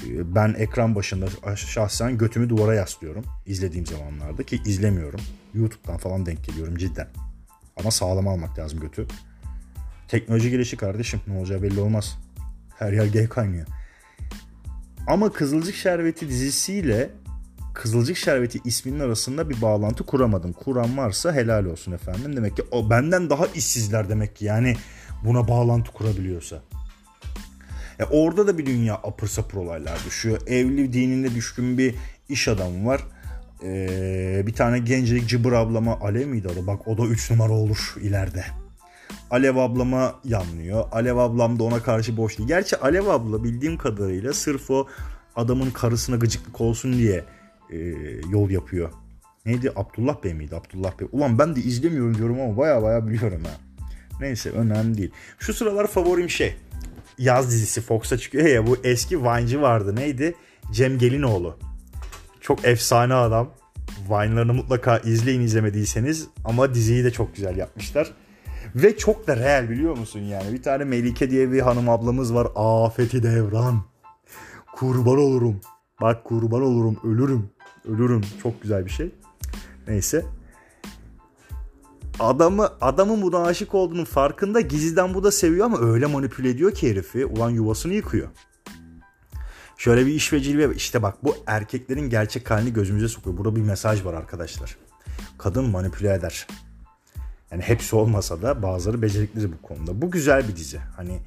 E, 0.07 0.35
ben 0.35 0.55
ekran 0.57 0.95
başında 0.95 1.55
şahsen 1.55 2.17
götümü 2.17 2.49
duvara 2.49 2.75
yaslıyorum 2.75 3.25
izlediğim 3.45 3.85
zamanlarda 3.85 4.43
ki 4.43 4.61
izlemiyorum. 4.65 5.21
YouTube'dan 5.53 5.97
falan 5.97 6.25
denk 6.25 6.45
geliyorum 6.45 6.77
cidden. 6.77 7.07
Ama 7.77 7.91
sağlam 7.91 8.27
almak 8.27 8.59
lazım 8.59 8.79
götü. 8.79 9.07
Teknoloji 10.07 10.51
gelişi 10.51 10.77
kardeşim 10.77 11.19
ne 11.27 11.37
olacağı 11.37 11.61
belli 11.61 11.79
olmaz. 11.79 12.17
Her 12.77 12.93
yer 12.93 13.05
gay 13.05 13.29
kaynıyor. 13.29 13.67
Ama 15.07 15.33
Kızılcık 15.33 15.75
Şerbeti 15.75 16.29
dizisiyle 16.29 17.09
Kızılcık 17.73 18.17
Şerbeti 18.17 18.59
isminin 18.65 18.99
arasında 18.99 19.49
bir 19.49 19.61
bağlantı 19.61 20.05
kuramadım. 20.05 20.53
Kuran 20.53 20.97
varsa 20.97 21.33
helal 21.33 21.65
olsun 21.65 21.91
efendim. 21.91 22.35
Demek 22.35 22.57
ki 22.57 22.63
o 22.71 22.89
benden 22.89 23.29
daha 23.29 23.47
işsizler 23.47 24.09
demek 24.09 24.35
ki. 24.35 24.45
Yani 24.45 24.75
buna 25.25 25.47
bağlantı 25.47 25.91
kurabiliyorsa. 25.91 26.61
E 27.99 28.03
orada 28.03 28.47
da 28.47 28.57
bir 28.57 28.65
dünya 28.65 28.93
apır 28.93 29.27
sapır 29.27 29.57
olaylar 29.57 29.99
düşüyor. 30.05 30.41
Evli 30.47 30.93
dininde 30.93 31.35
düşkün 31.35 31.77
bir 31.77 31.95
iş 32.29 32.47
adamı 32.47 32.87
var. 32.87 33.01
Ee, 33.63 34.43
bir 34.47 34.53
tane 34.53 34.79
gencecik 34.79 35.29
cıbır 35.29 35.51
ablama 35.51 35.99
Alev 35.99 36.27
miydi 36.27 36.47
adı? 36.47 36.67
Bak 36.67 36.87
o 36.87 36.97
da 36.97 37.05
3 37.05 37.31
numara 37.31 37.53
olur 37.53 37.95
ileride. 38.01 38.45
Alev 39.33 39.55
ablama 39.55 40.15
yanlıyor. 40.23 40.85
Alev 40.91 41.17
ablam 41.17 41.59
da 41.59 41.63
ona 41.63 41.83
karşı 41.83 42.17
boş 42.17 42.37
değil. 42.37 42.47
Gerçi 42.47 42.77
Alev 42.77 43.07
abla 43.07 43.43
bildiğim 43.43 43.77
kadarıyla 43.77 44.33
sırf 44.33 44.71
o 44.71 44.87
adamın 45.35 45.71
karısına 45.71 46.15
gıcıklık 46.15 46.61
olsun 46.61 46.93
diye 46.93 47.23
e, 47.71 47.77
yol 48.29 48.49
yapıyor. 48.49 48.89
Neydi? 49.45 49.71
Abdullah 49.75 50.23
Bey 50.23 50.33
miydi? 50.33 50.55
Abdullah 50.55 50.99
Bey. 50.99 51.07
Ulan 51.11 51.39
ben 51.39 51.55
de 51.55 51.59
izlemiyorum 51.59 52.17
diyorum 52.17 52.41
ama 52.41 52.57
baya 52.57 52.83
baya 52.83 53.07
biliyorum 53.07 53.43
ha. 53.43 53.85
Neyse 54.19 54.49
önemli 54.49 54.97
değil. 54.97 55.11
Şu 55.39 55.53
sıralar 55.53 55.87
favorim 55.87 56.29
şey. 56.29 56.55
Yaz 57.17 57.51
dizisi 57.51 57.81
Fox'a 57.81 58.17
çıkıyor 58.17 58.45
ya 58.45 58.67
bu 58.67 58.77
eski 58.83 59.23
Vine'cı 59.23 59.61
vardı. 59.61 59.95
Neydi? 59.95 60.35
Cem 60.71 60.97
Gelinoğlu. 60.97 61.57
Çok 62.41 62.65
efsane 62.65 63.13
adam. 63.13 63.49
Vine'larını 64.09 64.53
mutlaka 64.53 64.97
izleyin 64.97 65.41
izlemediyseniz. 65.41 66.27
Ama 66.45 66.73
diziyi 66.73 67.03
de 67.03 67.11
çok 67.11 67.35
güzel 67.35 67.57
yapmışlar. 67.57 68.11
Ve 68.75 68.97
çok 68.97 69.27
da 69.27 69.37
real 69.37 69.69
biliyor 69.69 69.97
musun 69.97 70.19
yani. 70.19 70.53
Bir 70.53 70.61
tane 70.61 70.83
Melike 70.83 71.29
diye 71.29 71.51
bir 71.51 71.59
hanım 71.59 71.89
ablamız 71.89 72.33
var. 72.33 72.47
Afeti 72.55 73.23
devran. 73.23 73.81
Kurban 74.75 75.17
olurum. 75.17 75.61
Bak 76.01 76.23
kurban 76.23 76.61
olurum. 76.61 76.97
Ölürüm. 77.03 77.49
Ölürüm. 77.85 78.21
Çok 78.43 78.61
güzel 78.61 78.85
bir 78.85 78.91
şey. 78.91 79.11
Neyse. 79.87 80.25
Adamı 82.19 82.69
adamın 82.81 83.21
buna 83.21 83.43
aşık 83.43 83.75
olduğunun 83.75 84.05
farkında 84.05 84.61
gizliden 84.61 85.13
bu 85.13 85.23
da 85.23 85.31
seviyor 85.31 85.65
ama 85.65 85.79
öyle 85.79 86.05
manipüle 86.05 86.49
ediyor 86.49 86.71
ki 86.71 86.89
herifi. 86.89 87.25
Ulan 87.25 87.49
yuvasını 87.49 87.93
yıkıyor. 87.93 88.27
Şöyle 89.77 90.05
bir 90.05 90.11
iş 90.11 90.33
ve 90.33 90.39
cilve 90.39 90.75
işte 90.75 91.03
bak 91.03 91.23
bu 91.23 91.35
erkeklerin 91.47 92.09
gerçek 92.09 92.51
halini 92.51 92.73
gözümüze 92.73 93.07
sokuyor. 93.07 93.37
Burada 93.37 93.55
bir 93.55 93.61
mesaj 93.61 94.05
var 94.05 94.13
arkadaşlar. 94.13 94.77
Kadın 95.37 95.69
manipüle 95.69 96.13
eder. 96.13 96.47
Yani 97.53 97.63
hepsi 97.63 97.95
olmasa 97.95 98.41
da 98.41 98.61
bazıları 98.61 99.01
beceriklidir 99.01 99.51
bu 99.51 99.67
konuda. 99.67 100.01
Bu 100.01 100.11
güzel 100.11 100.47
bir 100.47 100.55
dizi. 100.55 100.79
Hani 100.95 101.19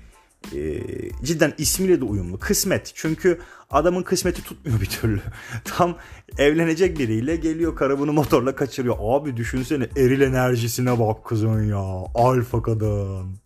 e, 0.55 0.83
cidden 1.25 1.55
ismiyle 1.59 2.01
de 2.01 2.05
uyumlu. 2.05 2.39
Kısmet. 2.39 2.93
Çünkü 2.95 3.39
adamın 3.71 4.03
kısmeti 4.03 4.43
tutmuyor 4.45 4.81
bir 4.81 4.87
türlü. 4.87 5.21
Tam 5.65 5.97
evlenecek 6.39 6.99
biriyle 6.99 7.37
geliyor 7.37 7.77
karı 7.77 7.99
bunu 7.99 8.13
motorla 8.13 8.57
kaçırıyor. 8.57 8.97
Abi 9.01 9.37
düşünsene 9.37 9.89
eril 9.97 10.21
enerjisine 10.21 10.99
bak 10.99 11.25
kızın 11.25 11.63
ya. 11.63 12.05
Alfa 12.15 12.63
kadın. 12.63 13.37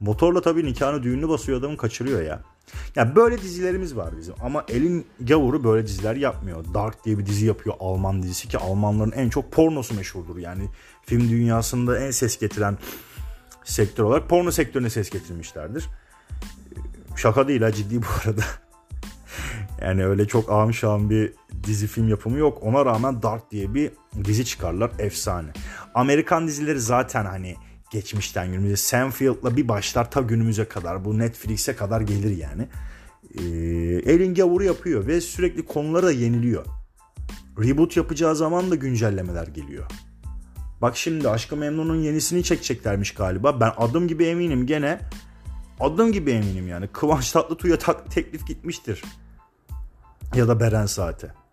Motorla 0.00 0.40
tabii 0.40 0.64
nikahını 0.64 1.02
düğününü 1.02 1.28
basıyor 1.28 1.58
adamın 1.58 1.76
kaçırıyor 1.76 2.22
ya. 2.22 2.42
Ya 2.96 3.16
böyle 3.16 3.42
dizilerimiz 3.42 3.96
var 3.96 4.16
bizim 4.18 4.34
ama 4.42 4.64
elin 4.68 5.06
gavuru 5.20 5.64
böyle 5.64 5.86
diziler 5.86 6.16
yapmıyor. 6.16 6.64
Dark 6.74 7.04
diye 7.04 7.18
bir 7.18 7.26
dizi 7.26 7.46
yapıyor 7.46 7.76
Alman 7.80 8.22
dizisi 8.22 8.48
ki 8.48 8.58
Almanların 8.58 9.12
en 9.12 9.28
çok 9.28 9.52
pornosu 9.52 9.94
meşhurdur. 9.94 10.36
Yani 10.36 10.68
film 11.06 11.28
dünyasında 11.28 11.98
en 11.98 12.10
ses 12.10 12.38
getiren 12.38 12.78
sektör 13.64 14.04
olarak 14.04 14.28
porno 14.28 14.50
sektörüne 14.50 14.90
ses 14.90 15.10
getirmişlerdir. 15.10 15.88
Şaka 17.16 17.48
değil 17.48 17.62
ha 17.62 17.72
ciddi 17.72 18.02
bu 18.02 18.06
arada. 18.24 18.42
yani 19.82 20.06
öyle 20.06 20.28
çok 20.28 20.52
ağım 20.52 21.10
bir 21.10 21.32
dizi 21.64 21.86
film 21.86 22.08
yapımı 22.08 22.38
yok. 22.38 22.58
Ona 22.62 22.84
rağmen 22.84 23.22
Dark 23.22 23.50
diye 23.50 23.74
bir 23.74 23.90
dizi 24.24 24.44
çıkarlar 24.44 24.90
efsane. 24.98 25.48
Amerikan 25.94 26.46
dizileri 26.46 26.80
zaten 26.80 27.24
hani 27.24 27.56
geçmişten 27.94 28.46
günümüze 28.46 28.76
Sanfield'la 28.76 29.56
bir 29.56 29.68
başlar 29.68 30.10
ta 30.10 30.20
günümüze 30.20 30.64
kadar 30.64 31.04
bu 31.04 31.18
Netflix'e 31.18 31.76
kadar 31.76 32.00
gelir 32.00 32.36
yani. 32.36 32.68
Ee, 33.38 33.42
elin 34.12 34.34
gavuru 34.34 34.64
yapıyor 34.64 35.06
ve 35.06 35.20
sürekli 35.20 35.66
konuları 35.66 36.06
da 36.06 36.12
yeniliyor. 36.12 36.64
Reboot 37.58 37.96
yapacağı 37.96 38.36
zaman 38.36 38.70
da 38.70 38.74
güncellemeler 38.74 39.46
geliyor. 39.46 39.84
Bak 40.82 40.96
şimdi 40.96 41.28
Aşkı 41.28 41.56
Memnun'un 41.56 42.02
yenisini 42.02 42.44
çekeceklermiş 42.44 43.14
galiba. 43.14 43.60
Ben 43.60 43.72
adım 43.76 44.08
gibi 44.08 44.24
eminim 44.24 44.66
gene. 44.66 45.00
Adım 45.80 46.12
gibi 46.12 46.30
eminim 46.30 46.68
yani. 46.68 46.88
Kıvanç 46.88 47.32
Tatlıtuğ'a 47.32 47.78
tak 47.78 48.10
teklif 48.10 48.46
gitmiştir. 48.46 49.02
Ya 50.34 50.48
da 50.48 50.60
Beren 50.60 50.86
Saat'e. 50.86 51.43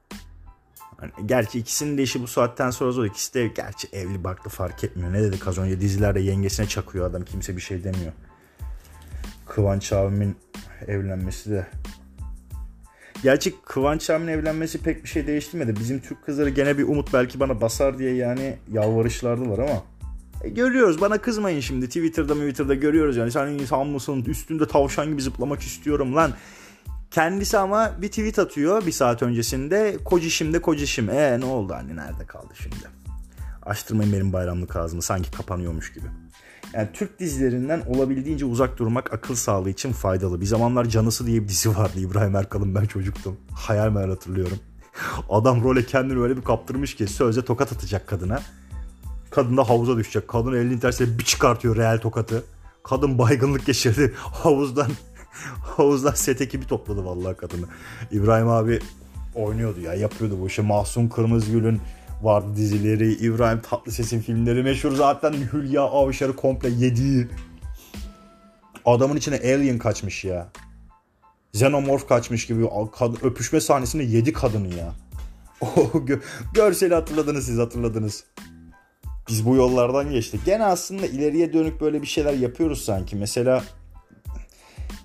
Yani 1.02 1.12
gerçi 1.26 1.60
ikisinin 1.60 1.98
de 1.98 2.04
işi 2.04 2.22
bu 2.22 2.28
saatten 2.28 2.72
sonra 2.72 2.92
zor. 2.92 3.06
İkisi 3.06 3.34
de 3.34 3.48
gerçi 3.48 3.88
evli 3.94 4.24
barklı 4.24 4.50
fark 4.50 4.84
etmiyor. 4.84 5.14
Ne 5.14 5.24
dedik 5.24 5.48
az 5.48 5.58
önce 5.58 5.82
dizilerde 5.82 6.20
yengesine 6.20 6.68
çakıyor 6.68 7.10
adam. 7.10 7.26
Kimse 7.26 7.56
bir 7.56 7.62
şey 7.62 7.84
demiyor. 7.84 8.14
Kıvanç 9.48 9.94
abimin 9.94 10.36
evlenmesi 10.88 11.52
de 11.52 11.68
Gerçi 13.24 13.62
Kıvanç 13.66 14.10
abimin 14.10 14.32
evlenmesi 14.32 14.84
pek 14.84 15.04
bir 15.04 15.10
şey 15.10 15.28
değiştirmedi. 15.28 15.76
Bizim 15.80 16.00
Türk 16.00 16.26
kızları 16.26 16.50
gene 16.50 16.78
bir 16.78 16.84
umut 16.84 17.14
belki 17.14 17.40
bana 17.40 17.62
basar 17.62 18.00
diye 18.00 18.16
yani 18.16 18.58
yalvarışlardılar 18.72 19.60
ama. 19.60 19.84
E 20.44 20.50
görüyoruz 20.50 21.02
bana 21.02 21.18
kızmayın 21.18 21.60
şimdi 21.60 21.88
Twitter'da 21.88 22.34
Twitter'da 22.34 22.74
görüyoruz 22.74 23.18
yani 23.18 23.32
sen 23.32 23.48
insan 23.48 23.88
mısın 23.88 24.24
üstünde 24.28 24.68
tavşan 24.68 25.10
gibi 25.12 25.22
zıplamak 25.22 25.62
istiyorum 25.62 26.16
lan. 26.16 26.34
Kendisi 27.12 27.58
ama 27.58 27.92
bir 28.02 28.08
tweet 28.08 28.40
atıyor 28.40 28.86
bir 28.86 28.92
saat 28.92 29.24
öncesinde. 29.24 29.98
Kocişim 30.06 30.54
de 30.54 30.62
kocişim. 30.62 31.10
E 31.10 31.40
ne 31.40 31.46
oldu 31.46 31.74
anne 31.74 31.96
nerede 31.96 32.26
kaldı 32.26 32.54
şimdi? 32.64 32.90
Açtırmayın 33.64 34.14
benim 34.14 34.34
bayramlık 34.34 34.76
ağzımı 34.76 35.02
sanki 35.02 35.32
kapanıyormuş 35.32 35.94
gibi. 35.94 36.06
Yani 36.74 36.90
Türk 36.94 37.20
dizilerinden 37.20 37.82
olabildiğince 37.82 38.46
uzak 38.46 38.78
durmak 38.78 39.14
akıl 39.14 39.36
sağlığı 39.36 39.70
için 39.70 39.92
faydalı. 39.92 40.42
Bir 40.42 40.46
zamanlar 40.46 40.86
Canısı 40.86 41.28
diye 41.28 41.44
bir 41.44 41.48
dizi 41.48 41.78
vardı 41.78 42.00
İbrahim 42.00 42.36
Erkal'ın 42.36 42.76
ben 42.76 42.86
çocuktum. 42.86 43.38
Hayal 43.54 43.90
meyal 43.90 44.10
hatırlıyorum. 44.10 44.60
Adam 45.30 45.64
role 45.64 45.86
kendini 45.86 46.20
öyle 46.20 46.38
bir 46.38 46.44
kaptırmış 46.44 46.96
ki 46.96 47.08
sözde 47.08 47.46
tokat 47.46 47.74
atacak 47.74 48.08
kadına. 48.08 48.42
Kadın 49.32 49.58
da 49.58 49.70
havuza 49.70 49.98
düşecek. 49.98 50.28
Kadın 50.28 50.54
elini 50.54 50.80
tersiyle 50.80 51.18
bir 51.18 51.24
çıkartıyor 51.24 51.76
real 51.76 51.98
tokatı. 51.98 52.44
Kadın 52.84 53.18
baygınlık 53.18 53.66
geçirdi. 53.66 54.14
Havuzdan 54.18 54.92
havuzdan 55.62 56.14
set 56.14 56.42
ekibi 56.42 56.68
topladı 56.68 57.06
vallahi 57.06 57.38
kadını. 57.38 57.66
İbrahim 58.12 58.48
abi 58.48 58.80
oynuyordu 59.36 59.80
ya 59.80 59.94
yapıyordu 59.94 60.38
bu 60.42 60.48
işi. 60.48 60.62
Mahsun 60.62 61.08
Kırmızıgül'ün 61.08 61.82
vardı 62.22 62.48
dizileri. 62.56 63.14
İbrahim 63.14 63.62
Tatlıses'in 63.62 64.22
filmleri 64.22 64.64
meşhur 64.64 64.92
zaten 64.92 65.34
Hülya 65.54 65.82
Avşar'ı 65.82 66.36
komple 66.36 66.70
yediği. 66.70 67.28
Adamın 68.86 69.16
içine 69.16 69.36
alien 69.36 69.78
kaçmış 69.78 70.26
ya. 70.26 70.50
Xenomorph 71.54 72.08
kaçmış 72.08 72.48
gibi 72.48 72.68
öpüşme 73.24 73.62
sahnesinde 73.62 74.04
yedi 74.04 74.34
kadını 74.34 74.76
ya. 74.76 74.94
Görseli 76.54 76.94
hatırladınız 76.94 77.46
siz 77.46 77.58
hatırladınız. 77.58 78.24
Biz 79.30 79.46
bu 79.46 79.56
yollardan 79.56 80.12
geçtik. 80.12 80.46
Gene 80.46 80.66
aslında 80.66 81.06
ileriye 81.06 81.54
dönük 81.54 81.82
böyle 81.82 82.02
bir 82.02 82.08
şeyler 82.08 82.34
yapıyoruz 82.34 82.86
sanki. 82.86 83.16
Mesela 83.16 83.64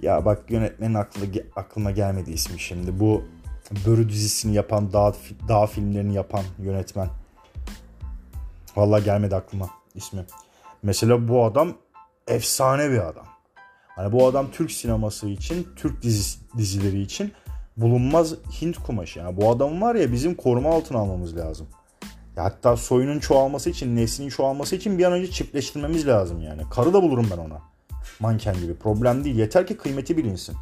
ya 0.02 0.24
bak 0.24 0.50
yönetmenin 0.50 0.94
aklı, 0.94 1.20
aklıma 1.56 1.90
gelmedi 1.90 2.30
ismi 2.30 2.60
şimdi. 2.60 3.00
Bu 3.00 3.22
Börü 3.86 4.08
dizisini 4.08 4.54
yapan, 4.54 4.92
dağ, 4.92 5.14
dağ 5.48 5.66
filmlerini 5.66 6.14
yapan 6.14 6.44
yönetmen. 6.58 7.08
Vallahi 8.76 9.04
gelmedi 9.04 9.36
aklıma 9.36 9.70
ismi. 9.94 10.24
Mesela 10.82 11.28
bu 11.28 11.44
adam 11.44 11.72
efsane 12.28 12.90
bir 12.90 13.08
adam. 13.08 13.26
Hani 13.88 14.12
bu 14.12 14.26
adam 14.26 14.50
Türk 14.52 14.70
sineması 14.72 15.28
için, 15.28 15.68
Türk 15.76 16.02
dizi, 16.02 16.38
dizileri 16.56 17.00
için 17.00 17.32
bulunmaz 17.76 18.34
Hint 18.60 18.78
kumaşı. 18.78 19.18
Yani 19.18 19.36
bu 19.36 19.50
adam 19.50 19.82
var 19.82 19.94
ya 19.94 20.12
bizim 20.12 20.34
koruma 20.34 20.70
altına 20.70 20.98
almamız 20.98 21.36
lazım. 21.36 21.66
Ya 22.36 22.44
hatta 22.44 22.76
soyunun 22.76 23.18
çoğalması 23.18 23.70
için, 23.70 23.96
neslinin 23.96 24.28
çoğalması 24.28 24.76
için 24.76 24.98
bir 24.98 25.04
an 25.04 25.12
önce 25.12 25.30
çiftleştirmemiz 25.30 26.06
lazım 26.06 26.42
yani. 26.42 26.62
Karı 26.70 26.94
da 26.94 27.02
bulurum 27.02 27.28
ben 27.32 27.38
ona. 27.38 27.75
Manken 28.20 28.56
gibi. 28.56 28.74
Problem 28.74 29.24
değil. 29.24 29.36
Yeter 29.36 29.66
ki 29.66 29.76
kıymeti 29.76 30.16
bilinsin. 30.16 30.56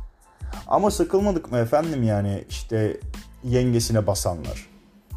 Ama 0.67 0.91
sıkılmadık 0.91 1.53
mı 1.53 1.59
efendim 1.59 2.03
yani 2.03 2.45
işte 2.49 3.01
yengesine 3.45 4.07
basanlar. 4.07 4.69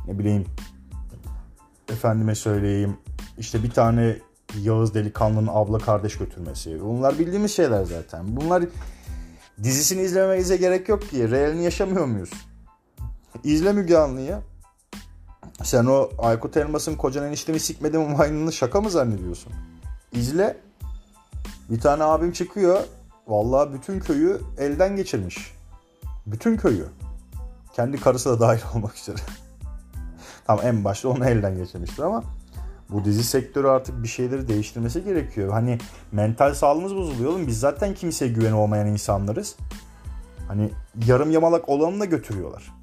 Ne 0.07 0.19
bileyim 0.19 0.45
efendime 1.89 2.35
söyleyeyim 2.35 2.97
işte 3.37 3.63
bir 3.63 3.71
tane 3.71 4.17
Yağız 4.61 4.93
delikanlının 4.93 5.49
abla 5.51 5.77
kardeş 5.77 6.17
götürmesi. 6.17 6.81
Bunlar 6.81 7.19
bildiğimiz 7.19 7.55
şeyler 7.55 7.83
zaten. 7.83 8.37
Bunlar 8.37 8.63
dizisini 9.63 10.01
izlememize 10.01 10.57
gerek 10.57 10.89
yok 10.89 11.09
ki. 11.09 11.31
Realini 11.31 11.63
yaşamıyor 11.63 12.05
muyuz? 12.05 12.29
İzle 13.43 13.73
Müge 13.73 13.97
Anlı'yı. 13.97 14.37
Sen 15.63 15.85
o 15.85 16.09
Aykut 16.17 16.57
Elmas'ın 16.57 16.95
kocan 16.95 17.25
eniştemi 17.25 17.59
sikmedim 17.59 18.01
maymununu 18.01 18.51
şaka 18.51 18.81
mı 18.81 18.89
zannediyorsun? 18.89 19.53
İzle. 20.11 20.57
Bir 21.69 21.79
tane 21.79 22.03
abim 22.03 22.31
çıkıyor. 22.31 22.79
Vallahi 23.27 23.73
bütün 23.73 23.99
köyü 23.99 24.41
elden 24.57 24.95
geçirmiş. 24.95 25.53
Bütün 26.25 26.57
köyü. 26.57 26.85
Kendi 27.73 27.99
karısı 27.99 28.29
da 28.29 28.39
dahil 28.39 28.61
olmak 28.75 28.97
üzere. 28.97 29.17
Tam 30.47 30.59
en 30.63 30.83
başta 30.83 31.09
onu 31.09 31.25
elden 31.25 31.57
geçirmiştir 31.57 32.03
ama 32.03 32.23
bu 32.89 33.05
dizi 33.05 33.23
sektörü 33.23 33.67
artık 33.67 34.03
bir 34.03 34.07
şeyleri 34.07 34.47
değiştirmesi 34.47 35.03
gerekiyor. 35.03 35.51
Hani 35.51 35.77
mental 36.11 36.53
sağlığımız 36.53 36.95
bozuluyor 36.95 37.31
oğlum. 37.31 37.47
Biz 37.47 37.59
zaten 37.59 37.93
kimseye 37.93 38.31
güveni 38.31 38.53
olmayan 38.53 38.87
insanlarız. 38.87 39.55
Hani 40.47 40.71
yarım 41.05 41.31
yamalak 41.31 41.69
olanı 41.69 41.99
da 41.99 42.05
götürüyorlar. 42.05 42.73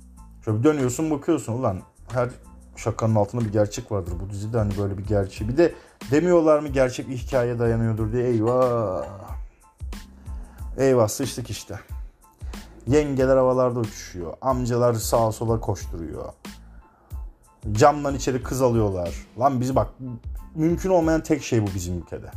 Şöyle 0.44 0.59
bir 0.59 0.64
dönüyorsun 0.64 1.11
bakıyorsun 1.11 1.53
ulan 1.53 1.81
her 2.12 2.29
şakanın 2.77 3.15
altında 3.15 3.45
bir 3.45 3.53
gerçek 3.53 3.93
vardır. 3.93 4.13
Bu 4.21 4.31
dizide 4.31 4.59
hani 4.59 4.79
böyle 4.79 4.99
bir 4.99 5.05
gerçeği. 5.05 5.51
Bir 5.51 5.57
de 5.57 5.75
demiyorlar 6.11 6.59
mı 6.59 6.69
gerçek 6.69 7.09
bir 7.09 7.17
hikaye 7.17 7.59
dayanıyordur 7.59 8.13
diye 8.13 8.29
eyvah. 8.29 9.05
Eyvah 10.79 11.09
sıçtık 11.09 11.51
işte. 11.51 11.81
Yengeler 12.87 13.37
havalarda 13.37 13.81
uçuşuyor. 13.81 14.35
Amcalar 14.41 14.95
sağa 14.95 15.33
sola 15.33 15.61
koşturuyor. 15.61 16.33
Camdan 17.73 18.15
içeri 18.15 18.43
kız 18.43 18.63
alıyorlar. 18.63 19.27
Lan 19.39 19.61
biz 19.61 19.77
bak 19.77 19.89
mümkün 20.55 20.91
olmayan 20.91 21.23
tek 21.23 21.43
şey 21.43 21.63
bu 21.63 21.67
bizim 21.75 21.99
ülkede. 21.99 22.31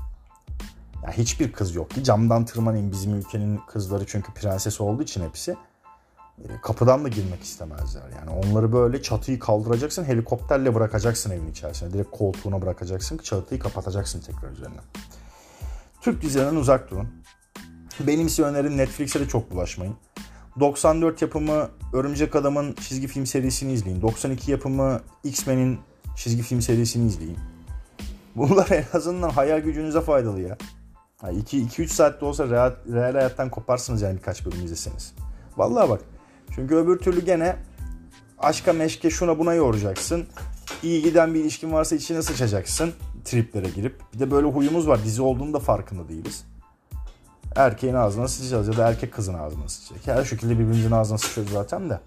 Ya 1.03 1.11
hiçbir 1.11 1.51
kız 1.51 1.75
yok 1.75 1.89
ki 1.89 2.03
camdan 2.03 2.45
tırmanayım 2.45 2.91
bizim 2.91 3.15
ülkenin 3.15 3.59
kızları 3.67 4.05
çünkü 4.07 4.33
prenses 4.33 4.81
olduğu 4.81 5.03
için 5.03 5.23
hepsi. 5.23 5.55
E, 6.43 6.61
kapıdan 6.61 7.03
da 7.03 7.07
girmek 7.07 7.43
istemezler. 7.43 8.09
Yani 8.19 8.29
onları 8.29 8.73
böyle 8.73 9.01
çatıyı 9.01 9.39
kaldıracaksın 9.39 10.03
helikopterle 10.03 10.75
bırakacaksın 10.75 11.31
evin 11.31 11.51
içerisine. 11.51 11.93
Direkt 11.93 12.11
koltuğuna 12.11 12.61
bırakacaksın 12.61 13.17
çatıyı 13.17 13.59
kapatacaksın 13.59 14.19
tekrar 14.19 14.51
üzerine. 14.51 14.79
Türk 16.01 16.21
dizilerinden 16.21 16.55
uzak 16.55 16.91
durun. 16.91 17.07
Benim 17.99 18.29
size 18.29 18.43
önerim 18.43 18.77
Netflix'e 18.77 19.19
de 19.19 19.27
çok 19.27 19.51
bulaşmayın. 19.51 19.95
94 20.59 21.21
yapımı 21.21 21.69
Örümcek 21.93 22.35
Adam'ın 22.35 22.73
çizgi 22.73 23.07
film 23.07 23.25
serisini 23.25 23.73
izleyin. 23.73 24.01
92 24.01 24.51
yapımı 24.51 25.01
X-Men'in 25.23 25.79
çizgi 26.15 26.41
film 26.41 26.61
serisini 26.61 27.07
izleyin. 27.07 27.37
Bunlar 28.35 28.69
en 28.71 28.85
azından 28.97 29.29
hayal 29.29 29.59
gücünüze 29.59 30.01
faydalı 30.01 30.41
ya. 30.41 30.57
2-3 31.21 31.87
saatte 31.87 32.25
olsa 32.25 32.49
real, 32.49 32.75
real 32.93 33.13
hayattan 33.13 33.49
koparsınız 33.49 34.01
yani 34.01 34.17
birkaç 34.17 34.45
bölüm 34.45 34.65
izleseniz. 34.65 35.13
Vallahi 35.57 35.89
bak. 35.89 36.01
Çünkü 36.55 36.75
öbür 36.75 36.97
türlü 36.97 37.25
gene 37.25 37.55
aşka 38.39 38.73
meşke 38.73 39.09
şuna 39.09 39.39
buna 39.39 39.53
yoracaksın. 39.53 40.25
İyi 40.83 41.01
giden 41.01 41.33
bir 41.33 41.39
ilişkin 41.39 41.71
varsa 41.71 41.95
içine 41.95 42.21
sıçacaksın. 42.21 42.93
Triplere 43.25 43.69
girip. 43.69 44.01
Bir 44.13 44.19
de 44.19 44.31
böyle 44.31 44.47
huyumuz 44.47 44.87
var. 44.87 45.03
Dizi 45.03 45.21
olduğunu 45.21 45.53
da 45.53 45.59
farkında 45.59 46.09
değiliz. 46.09 46.45
Erkeğin 47.55 47.93
ağzına 47.93 48.27
sıçacağız 48.27 48.67
ya 48.67 48.77
da 48.77 48.89
erkek 48.89 49.13
kızın 49.13 49.33
ağzına 49.33 49.69
sıçacak. 49.69 50.17
Her 50.17 50.23
şekilde 50.23 50.53
birbirimizin 50.53 50.91
ağzına 50.91 51.17
sıçıyoruz 51.17 51.53
zaten 51.53 51.89
de. 51.89 51.99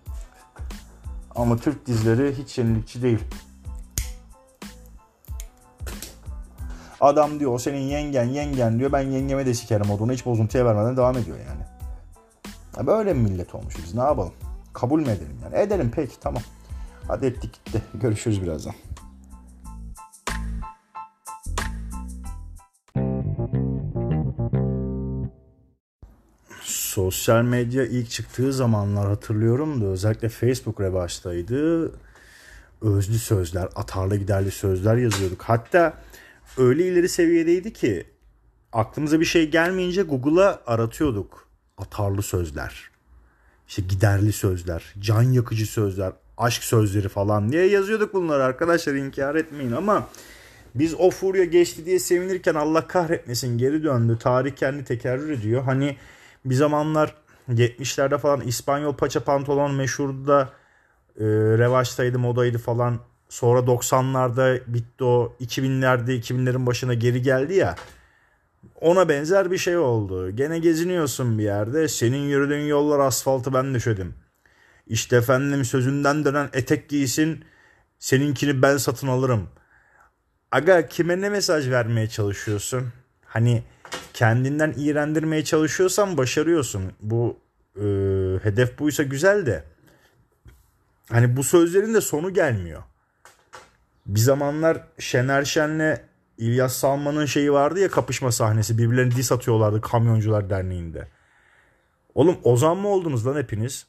Ama 1.34 1.56
Türk 1.56 1.86
dizileri 1.86 2.34
hiç 2.38 2.58
yenilikçi 2.58 3.02
değil. 3.02 3.18
Adam 7.00 7.40
diyor 7.40 7.52
o 7.52 7.58
senin 7.58 7.80
yengen 7.80 8.24
yengen 8.24 8.78
diyor 8.78 8.92
ben 8.92 9.00
yengeme 9.00 9.46
de 9.46 9.54
sikerim 9.54 9.90
odunu 9.90 10.12
hiç 10.12 10.26
bozuntuya 10.26 10.64
vermeden 10.64 10.96
devam 10.96 11.18
ediyor 11.18 11.36
yani. 11.36 11.59
Böyle 12.86 13.14
mi 13.14 13.30
millet 13.30 13.54
olmuşuz 13.54 13.84
biz 13.84 13.94
ne 13.94 14.00
yapalım? 14.00 14.32
Kabul 14.72 15.00
mü 15.00 15.10
edelim 15.10 15.38
yani? 15.44 15.56
Edelim 15.56 15.92
peki 15.94 16.20
tamam. 16.20 16.42
Hadi 17.08 17.26
ettik 17.26 17.52
gitti. 17.52 17.82
Görüşürüz 17.94 18.42
birazdan. 18.42 18.74
Sosyal 26.62 27.42
medya 27.42 27.84
ilk 27.86 28.10
çıktığı 28.10 28.52
zamanlar 28.52 29.08
hatırlıyorum 29.08 29.80
da 29.80 29.84
özellikle 29.84 30.28
Facebook 30.28 30.80
revaçtaydı. 30.80 31.92
Özlü 32.82 33.18
sözler, 33.18 33.68
atarlı 33.74 34.16
giderli 34.16 34.50
sözler 34.50 34.96
yazıyorduk. 34.96 35.42
Hatta 35.42 35.94
öyle 36.58 36.86
ileri 36.86 37.08
seviyedeydi 37.08 37.72
ki 37.72 38.06
aklımıza 38.72 39.20
bir 39.20 39.24
şey 39.24 39.50
gelmeyince 39.50 40.02
Google'a 40.02 40.60
aratıyorduk. 40.66 41.49
Atarlı 41.80 42.22
sözler, 42.22 42.90
işte 43.68 43.82
giderli 43.82 44.32
sözler, 44.32 44.94
can 45.00 45.22
yakıcı 45.22 45.66
sözler, 45.66 46.12
aşk 46.38 46.64
sözleri 46.64 47.08
falan 47.08 47.52
diye 47.52 47.66
yazıyorduk 47.66 48.14
bunları 48.14 48.44
arkadaşlar 48.44 48.94
inkar 48.94 49.34
etmeyin 49.34 49.72
ama 49.72 50.08
biz 50.74 50.94
o 50.94 51.10
furya 51.10 51.44
geçti 51.44 51.86
diye 51.86 51.98
sevinirken 51.98 52.54
Allah 52.54 52.86
kahretmesin 52.86 53.58
geri 53.58 53.84
döndü. 53.84 54.18
Tarih 54.20 54.56
kendi 54.56 54.84
tekerrür 54.84 55.30
ediyor. 55.30 55.62
Hani 55.62 55.96
bir 56.44 56.54
zamanlar 56.54 57.14
70'lerde 57.48 58.18
falan 58.18 58.40
İspanyol 58.40 58.94
paça 58.94 59.24
pantolon 59.24 59.74
meşhurdu 59.74 60.26
da 60.26 60.48
e, 61.20 61.24
revaçtaydı 61.58 62.18
modaydı 62.18 62.58
falan. 62.58 62.98
Sonra 63.28 63.60
90'larda 63.60 64.60
bitti 64.66 65.04
o 65.04 65.36
2000'lerde 65.40 66.20
2000'lerin 66.20 66.66
başına 66.66 66.94
geri 66.94 67.22
geldi 67.22 67.54
ya. 67.54 67.74
Ona 68.80 69.08
benzer 69.08 69.50
bir 69.50 69.58
şey 69.58 69.76
oldu. 69.78 70.30
Gene 70.30 70.58
geziniyorsun 70.58 71.38
bir 71.38 71.44
yerde. 71.44 71.88
Senin 71.88 72.28
yürüdüğün 72.28 72.66
yollar 72.66 72.98
asfaltı 72.98 73.54
ben 73.54 73.74
düşedim. 73.74 74.14
İşte 74.86 75.16
efendim 75.16 75.64
sözünden 75.64 76.24
dönen 76.24 76.48
etek 76.52 76.88
giysin. 76.88 77.44
Seninkini 77.98 78.62
ben 78.62 78.76
satın 78.76 79.08
alırım. 79.08 79.48
Aga 80.50 80.86
kime 80.86 81.20
ne 81.20 81.28
mesaj 81.28 81.70
vermeye 81.70 82.08
çalışıyorsun? 82.08 82.88
Hani 83.24 83.62
kendinden 84.14 84.74
iğrendirmeye 84.76 85.44
çalışıyorsan 85.44 86.16
başarıyorsun. 86.16 86.92
Bu 87.00 87.38
e, 87.76 87.82
hedef 88.42 88.78
buysa 88.78 89.02
güzel 89.02 89.46
de 89.46 89.64
hani 91.08 91.36
bu 91.36 91.44
sözlerin 91.44 91.94
de 91.94 92.00
sonu 92.00 92.34
gelmiyor. 92.34 92.82
Bir 94.06 94.20
zamanlar 94.20 94.84
Şener 94.98 95.44
Şen'le 95.44 96.09
İlyas 96.40 96.76
Salman'ın 96.76 97.26
şeyi 97.26 97.52
vardı 97.52 97.80
ya 97.80 97.90
kapışma 97.90 98.32
sahnesi. 98.32 98.78
Birbirlerine 98.78 99.16
dis 99.16 99.32
atıyorlardı 99.32 99.80
Kamyoncular 99.80 100.50
Derneği'nde. 100.50 101.08
Oğlum 102.14 102.38
ozan 102.44 102.76
mı 102.76 102.88
oldunuz 102.88 103.26
lan 103.26 103.36
hepiniz? 103.36 103.86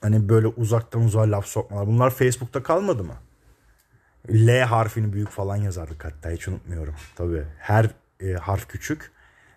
Hani 0.00 0.28
böyle 0.28 0.46
uzaktan 0.46 1.02
uzağa 1.02 1.30
laf 1.30 1.46
sokmalar. 1.46 1.86
Bunlar 1.86 2.10
Facebook'ta 2.10 2.62
kalmadı 2.62 3.04
mı? 3.04 3.14
L 4.30 4.60
harfini 4.60 5.12
büyük 5.12 5.28
falan 5.28 5.56
yazardık 5.56 6.04
hatta 6.04 6.30
hiç 6.30 6.48
unutmuyorum. 6.48 6.94
Tabii 7.16 7.44
her 7.58 7.90
e, 8.20 8.32
harf 8.32 8.68
küçük. 8.68 9.12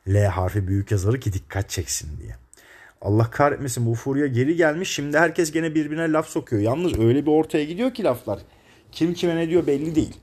L 0.08 0.25
harfi 0.25 0.67
büyük 0.67 0.91
yazarı 0.91 1.19
ki 1.19 1.34
dikkat 1.34 1.69
çeksin 1.69 2.19
diye. 2.19 2.36
Allah 3.01 3.32
kahretmesin 3.32 3.86
bu 3.86 3.95
furya 3.95 4.27
geri 4.27 4.56
gelmiş. 4.56 4.91
Şimdi 4.91 5.17
herkes 5.17 5.51
gene 5.51 5.75
birbirine 5.75 6.12
laf 6.12 6.27
sokuyor. 6.27 6.62
Yalnız 6.62 6.99
öyle 6.99 7.25
bir 7.25 7.32
ortaya 7.32 7.63
gidiyor 7.63 7.93
ki 7.93 8.03
laflar. 8.03 8.39
Kim 8.91 9.13
kime 9.13 9.36
ne 9.36 9.49
diyor 9.49 9.67
belli 9.67 9.95
değil. 9.95 10.19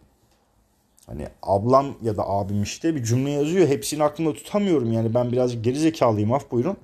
Hani 1.06 1.26
ablam 1.42 1.86
ya 2.02 2.16
da 2.16 2.28
abim 2.28 2.62
işte 2.62 2.94
bir 2.94 3.04
cümle 3.04 3.30
yazıyor. 3.30 3.68
Hepsini 3.68 4.04
aklımda 4.04 4.32
tutamıyorum. 4.32 4.92
Yani 4.92 5.14
ben 5.14 5.32
birazcık 5.32 5.64
geri 5.64 5.78
zekalıyım 5.78 6.32
af 6.32 6.50
buyurun. 6.50 6.76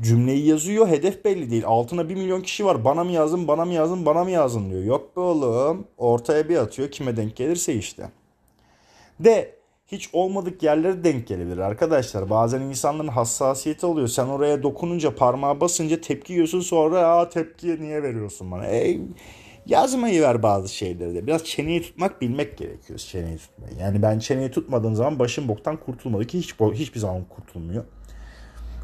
Cümleyi 0.00 0.46
yazıyor. 0.46 0.88
Hedef 0.88 1.24
belli 1.24 1.50
değil. 1.50 1.62
Altına 1.66 2.08
bir 2.08 2.14
milyon 2.14 2.40
kişi 2.40 2.64
var. 2.64 2.84
Bana 2.84 3.04
mı 3.04 3.12
yazın, 3.12 3.48
bana 3.48 3.64
mı 3.64 3.72
yazın, 3.72 4.06
bana 4.06 4.24
mı 4.24 4.30
yazın 4.30 4.70
diyor. 4.70 4.84
Yok 4.84 5.16
be 5.16 5.20
oğlum. 5.20 5.86
Ortaya 5.98 6.48
bir 6.48 6.56
atıyor. 6.56 6.90
Kime 6.90 7.16
denk 7.16 7.36
gelirse 7.36 7.74
işte. 7.74 8.10
De 9.20 9.60
hiç 9.86 10.10
olmadık 10.12 10.62
yerlere 10.62 11.04
denk 11.04 11.26
gelebilir 11.26 11.58
arkadaşlar. 11.58 12.30
Bazen 12.30 12.60
insanların 12.60 13.08
hassasiyeti 13.08 13.86
oluyor. 13.86 14.08
Sen 14.08 14.26
oraya 14.26 14.62
dokununca 14.62 15.14
parmağı 15.14 15.60
basınca 15.60 16.00
tepki 16.00 16.32
yiyorsun 16.32 16.60
sonra 16.60 16.98
aa 16.98 17.28
tepkiye 17.28 17.80
niye 17.80 18.02
veriyorsun 18.02 18.50
bana? 18.50 18.66
Ey 18.66 19.00
yazmayı 19.70 20.22
ver 20.22 20.42
bazı 20.42 20.74
şeyleri 20.74 21.14
de. 21.14 21.26
Biraz 21.26 21.44
çeneyi 21.44 21.82
tutmak 21.82 22.20
bilmek 22.20 22.58
gerekiyor 22.58 22.98
çeneyi 22.98 23.38
tutmayı. 23.38 23.74
Yani 23.76 24.02
ben 24.02 24.18
çeneyi 24.18 24.50
tutmadığım 24.50 24.94
zaman 24.94 25.18
başım 25.18 25.48
boktan 25.48 25.76
kurtulmadı 25.76 26.26
ki 26.26 26.38
hiç, 26.38 26.54
hiçbir 26.60 27.00
zaman 27.00 27.24
kurtulmuyor. 27.24 27.84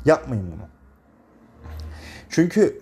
Yapmayın 0.05 0.46
bunu. 0.46 0.68
Çünkü 2.29 2.81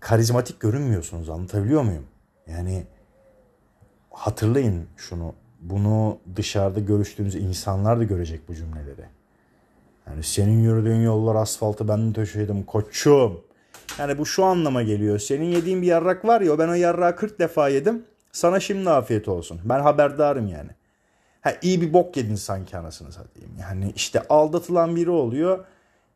karizmatik 0.00 0.60
görünmüyorsunuz 0.60 1.30
anlatabiliyor 1.30 1.82
muyum? 1.82 2.06
Yani 2.46 2.86
hatırlayın 4.10 4.86
şunu. 4.96 5.34
Bunu 5.60 6.18
dışarıda 6.36 6.80
görüştüğünüz 6.80 7.34
insanlar 7.34 8.00
da 8.00 8.04
görecek 8.04 8.48
bu 8.48 8.54
cümleleri. 8.54 9.04
Yani 10.06 10.22
senin 10.22 10.62
yürüdüğün 10.62 11.00
yollar 11.00 11.34
asfaltı 11.34 11.88
ben 11.88 12.08
de 12.08 12.12
taşıdım 12.12 12.62
koçum. 12.62 13.40
Yani 13.98 14.18
bu 14.18 14.26
şu 14.26 14.44
anlama 14.44 14.82
geliyor. 14.82 15.18
Senin 15.18 15.44
yediğin 15.44 15.82
bir 15.82 15.86
yarrak 15.86 16.24
var 16.24 16.40
ya 16.40 16.58
ben 16.58 16.68
o 16.68 16.74
yarrağı 16.74 17.16
40 17.16 17.38
defa 17.38 17.68
yedim. 17.68 18.04
Sana 18.32 18.60
şimdi 18.60 18.90
afiyet 18.90 19.28
olsun. 19.28 19.60
Ben 19.64 19.80
haberdarım 19.80 20.48
yani. 20.48 20.70
Ha, 21.40 21.52
iyi 21.62 21.80
bir 21.80 21.92
bok 21.92 22.16
yedin 22.16 22.34
sanki 22.34 22.76
anasını 22.76 23.12
satayım. 23.12 23.50
Yani 23.60 23.92
işte 23.96 24.22
aldatılan 24.28 24.96
biri 24.96 25.10
oluyor. 25.10 25.64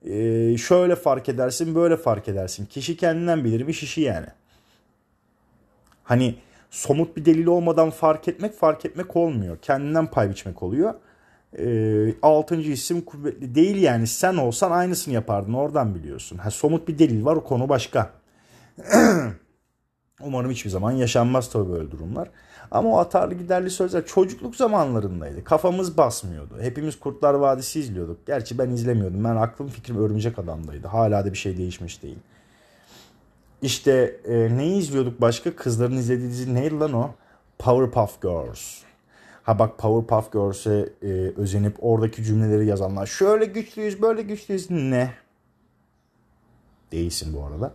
Ee, 0.05 0.57
şöyle 0.59 0.97
fark 0.97 1.29
edersin 1.29 1.75
böyle 1.75 1.97
fark 1.97 2.29
edersin. 2.29 2.67
Kişi 2.67 2.97
kendinden 2.97 3.45
bilir 3.45 3.67
bir 3.67 3.73
şişi 3.73 4.01
yani. 4.01 4.27
Hani 6.05 6.35
somut 6.71 7.17
bir 7.17 7.25
delil 7.25 7.47
olmadan 7.47 7.91
fark 7.91 8.29
etmek 8.29 8.55
fark 8.55 8.85
etmek 8.85 9.17
olmuyor. 9.17 9.59
Kendinden 9.63 10.07
pay 10.07 10.31
biçmek 10.31 10.63
oluyor. 10.63 10.95
E, 11.59 12.15
altıncı 12.23 12.71
isim 12.71 13.01
kuvvetli 13.01 13.55
değil 13.55 13.77
yani 13.77 14.07
sen 14.07 14.37
olsan 14.37 14.71
aynısını 14.71 15.15
yapardın 15.15 15.53
oradan 15.53 15.95
biliyorsun. 15.95 16.39
Ha, 16.39 16.51
somut 16.51 16.89
bir 16.89 16.99
delil 16.99 17.25
var 17.25 17.37
o 17.37 17.45
konu 17.45 17.69
başka. 17.69 18.11
Umarım 20.21 20.51
hiçbir 20.51 20.71
zaman 20.71 20.93
yaşanmaz 20.93 21.51
tabii 21.51 21.73
böyle 21.73 21.91
durumlar. 21.91 22.31
Ama 22.71 22.89
o 22.89 22.99
atarlı 22.99 23.35
giderli 23.35 23.71
sözler 23.71 24.07
çocukluk 24.07 24.57
zamanlarındaydı. 24.57 25.45
Kafamız 25.45 25.97
basmıyordu. 25.97 26.61
Hepimiz 26.61 27.01
Kurtlar 27.01 27.35
Vadisi 27.35 27.81
izliyorduk. 27.81 28.27
Gerçi 28.27 28.59
ben 28.59 28.71
izlemiyordum. 28.71 29.25
Ben 29.25 29.37
aklım 29.37 29.69
fikrim 29.69 29.99
Örümcek 29.99 30.39
Adam'daydı. 30.39 30.89
Hala 30.89 31.25
da 31.25 31.33
bir 31.33 31.39
şey 31.39 31.57
değişmiş 31.57 32.03
değil. 32.03 32.19
İşte 33.63 34.21
e, 34.25 34.57
neyi 34.57 34.79
izliyorduk 34.79 35.21
başka? 35.21 35.57
Kızların 35.57 35.97
izlediği 35.97 36.31
dizi 36.31 36.55
neydi 36.55 36.79
lan 36.79 36.93
o? 36.93 37.11
Powerpuff 37.59 38.23
Girls. 38.23 38.84
Ha 39.45 39.59
bak 39.59 39.79
Powerpuff 39.79 40.33
Girls'e 40.33 40.89
e, 41.03 41.09
özenip 41.37 41.77
oradaki 41.81 42.25
cümleleri 42.25 42.67
yazanlar. 42.67 43.07
Şöyle 43.07 43.45
güçlüyüz 43.45 44.03
böyle 44.03 44.23
güçlüyüz. 44.23 44.71
Ne? 44.71 45.11
Değilsin 46.93 47.35
bu 47.37 47.45
arada. 47.45 47.75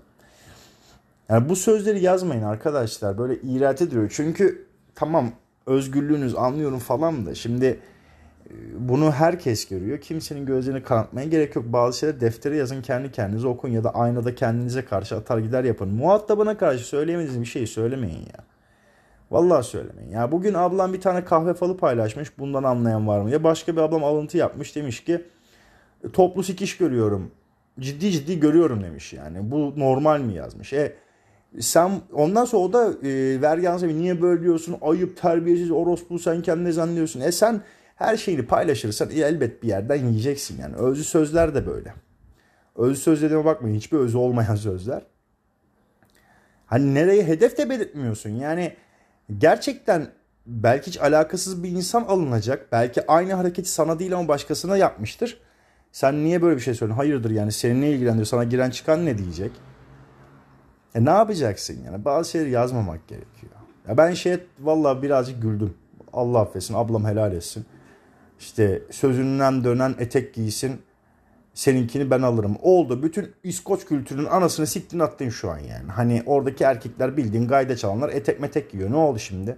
Yani 1.29 1.49
bu 1.49 1.55
sözleri 1.55 2.03
yazmayın 2.03 2.43
arkadaşlar. 2.43 3.17
Böyle 3.17 3.41
iğret 3.41 3.81
ediyor. 3.81 4.11
Çünkü 4.15 4.65
tamam 4.95 5.31
özgürlüğünüz 5.65 6.35
anlıyorum 6.35 6.79
falan 6.79 7.25
da 7.25 7.35
şimdi 7.35 7.79
bunu 8.79 9.11
herkes 9.11 9.67
görüyor. 9.67 10.01
Kimsenin 10.01 10.45
gözlerini 10.45 10.83
kanatmaya 10.83 11.27
gerek 11.27 11.55
yok. 11.55 11.65
Bazı 11.67 11.99
şeyler 11.99 12.21
deftere 12.21 12.57
yazın 12.57 12.81
kendi 12.81 13.11
kendinize 13.11 13.47
okun 13.47 13.69
ya 13.69 13.83
da 13.83 13.95
aynada 13.95 14.35
kendinize 14.35 14.85
karşı 14.85 15.15
atar 15.15 15.37
gider 15.37 15.63
yapın. 15.63 15.89
Muhatabına 15.89 16.57
karşı 16.57 16.83
söyleyemediğiniz 16.83 17.41
bir 17.41 17.45
şeyi 17.45 17.67
söylemeyin 17.67 18.19
ya. 18.19 18.43
Vallahi 19.31 19.63
söylemeyin. 19.63 20.11
Ya 20.11 20.31
bugün 20.31 20.53
ablam 20.53 20.93
bir 20.93 21.01
tane 21.01 21.25
kahve 21.25 21.53
falı 21.53 21.77
paylaşmış. 21.77 22.39
Bundan 22.39 22.63
anlayan 22.63 23.07
var 23.07 23.21
mı? 23.21 23.29
Ya 23.31 23.43
başka 23.43 23.75
bir 23.75 23.81
ablam 23.81 24.03
alıntı 24.03 24.37
yapmış 24.37 24.75
demiş 24.75 25.03
ki 25.03 25.25
toplu 26.13 26.43
sikiş 26.43 26.77
görüyorum. 26.77 27.31
Ciddi 27.79 28.11
ciddi 28.11 28.39
görüyorum 28.39 28.83
demiş 28.83 29.13
yani. 29.13 29.51
Bu 29.51 29.73
normal 29.77 30.19
mi 30.21 30.33
yazmış. 30.33 30.73
E 30.73 30.95
sen 31.59 31.91
ondan 32.13 32.45
sonra 32.45 32.63
o 32.63 32.73
da 32.73 33.07
e, 33.07 33.41
vergi 33.41 33.87
niye 33.87 34.21
böyle 34.21 34.41
diyorsun? 34.41 34.77
Ayıp, 34.81 35.17
terbiyesiz, 35.21 35.71
orospu 35.71 36.19
sen 36.19 36.41
kendine 36.41 36.71
zannediyorsun. 36.71 37.21
E 37.21 37.31
sen 37.31 37.61
her 37.95 38.17
şeyini 38.17 38.45
paylaşırsan 38.45 39.09
elbet 39.09 39.63
bir 39.63 39.67
yerden 39.67 40.05
yiyeceksin 40.05 40.61
yani. 40.61 40.75
Özlü 40.75 41.03
sözler 41.03 41.55
de 41.55 41.67
böyle. 41.67 41.93
Özlü 42.75 42.95
söz 42.95 43.21
dediğime 43.21 43.45
bakmayın 43.45 43.75
hiçbir 43.75 43.97
özü 43.97 44.17
olmayan 44.17 44.55
sözler. 44.55 45.01
Hani 46.65 46.93
nereye 46.93 47.23
hedef 47.23 47.57
de 47.57 47.69
belirtmiyorsun. 47.69 48.29
Yani 48.29 48.73
gerçekten 49.37 50.07
belki 50.45 50.87
hiç 50.87 50.97
alakasız 50.97 51.63
bir 51.63 51.69
insan 51.69 52.03
alınacak. 52.03 52.71
Belki 52.71 53.07
aynı 53.07 53.33
hareketi 53.33 53.69
sana 53.69 53.99
değil 53.99 54.13
ama 54.13 54.27
başkasına 54.27 54.77
yapmıştır. 54.77 55.41
Sen 55.91 56.23
niye 56.23 56.41
böyle 56.41 56.55
bir 56.55 56.61
şey 56.61 56.73
söylüyorsun? 56.73 56.97
Hayırdır 56.97 57.31
yani 57.31 57.51
seni 57.51 57.81
ne 57.81 57.89
ilgilendiriyor? 57.89 58.25
Sana 58.25 58.43
giren 58.43 58.69
çıkan 58.69 59.05
ne 59.05 59.17
diyecek? 59.17 59.51
E 60.95 61.05
ne 61.05 61.09
yapacaksın 61.09 61.83
yani? 61.85 62.05
Bazı 62.05 62.29
şeyleri 62.31 62.51
yazmamak 62.51 63.07
gerekiyor. 63.07 63.51
Ya 63.87 63.97
ben 63.97 64.13
şey 64.13 64.37
vallahi 64.59 65.01
birazcık 65.01 65.41
güldüm. 65.41 65.73
Allah 66.13 66.39
affetsin, 66.39 66.73
ablam 66.73 67.05
helal 67.05 67.33
etsin 67.33 67.65
işte 68.39 68.81
sözünden 68.91 69.63
dönen 69.63 69.95
etek 69.99 70.33
giysin 70.33 70.81
seninkini 71.59 72.11
ben 72.11 72.21
alırım. 72.21 72.57
Oldu. 72.61 73.03
Bütün 73.03 73.35
İskoç 73.43 73.85
kültürünün 73.85 74.25
anasını 74.25 74.67
siktin 74.67 74.99
attın 74.99 75.29
şu 75.29 75.51
an 75.51 75.57
yani. 75.57 75.91
Hani 75.91 76.23
oradaki 76.25 76.63
erkekler 76.63 77.17
bildiğin 77.17 77.47
gayda 77.47 77.77
çalanlar 77.77 78.09
etek 78.09 78.39
metek 78.39 78.71
giyiyor. 78.71 78.91
Ne 78.91 78.95
oldu 78.95 79.19
şimdi? 79.19 79.57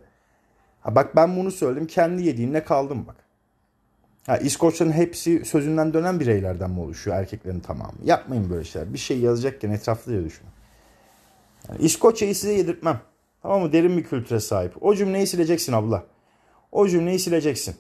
Ha 0.82 0.96
bak 0.96 1.16
ben 1.16 1.38
bunu 1.38 1.52
söyledim. 1.52 1.88
Kendi 1.88 2.24
yediğinle 2.24 2.64
kaldım 2.64 3.06
bak. 3.08 3.16
Ha, 4.28 4.38
İskoçların 4.38 4.92
hepsi 4.92 5.46
sözünden 5.46 5.94
dönen 5.94 6.20
bireylerden 6.20 6.72
mi 6.72 6.80
oluşuyor 6.80 7.18
erkeklerin 7.18 7.60
tamamı? 7.60 7.94
Yapmayın 8.04 8.50
böyle 8.50 8.64
şeyler. 8.64 8.94
Bir 8.94 8.98
şey 8.98 9.20
yazacakken 9.20 9.70
etraflı 9.70 10.12
diye 10.12 10.24
düşünün. 10.24 10.52
Yani 11.70 11.82
İskoçya'yı 11.82 12.36
size 12.36 12.54
yedirtmem. 12.54 13.00
Tamam 13.42 13.62
mı? 13.62 13.74
Derin 13.74 13.98
bir 13.98 14.04
kültüre 14.04 14.40
sahip. 14.40 14.84
O 14.84 14.96
cümleyi 14.96 15.28
sileceksin 15.28 15.74
abla. 15.74 16.04
O 16.72 16.88
cümleyi 16.88 17.20
sileceksin. 17.20 17.76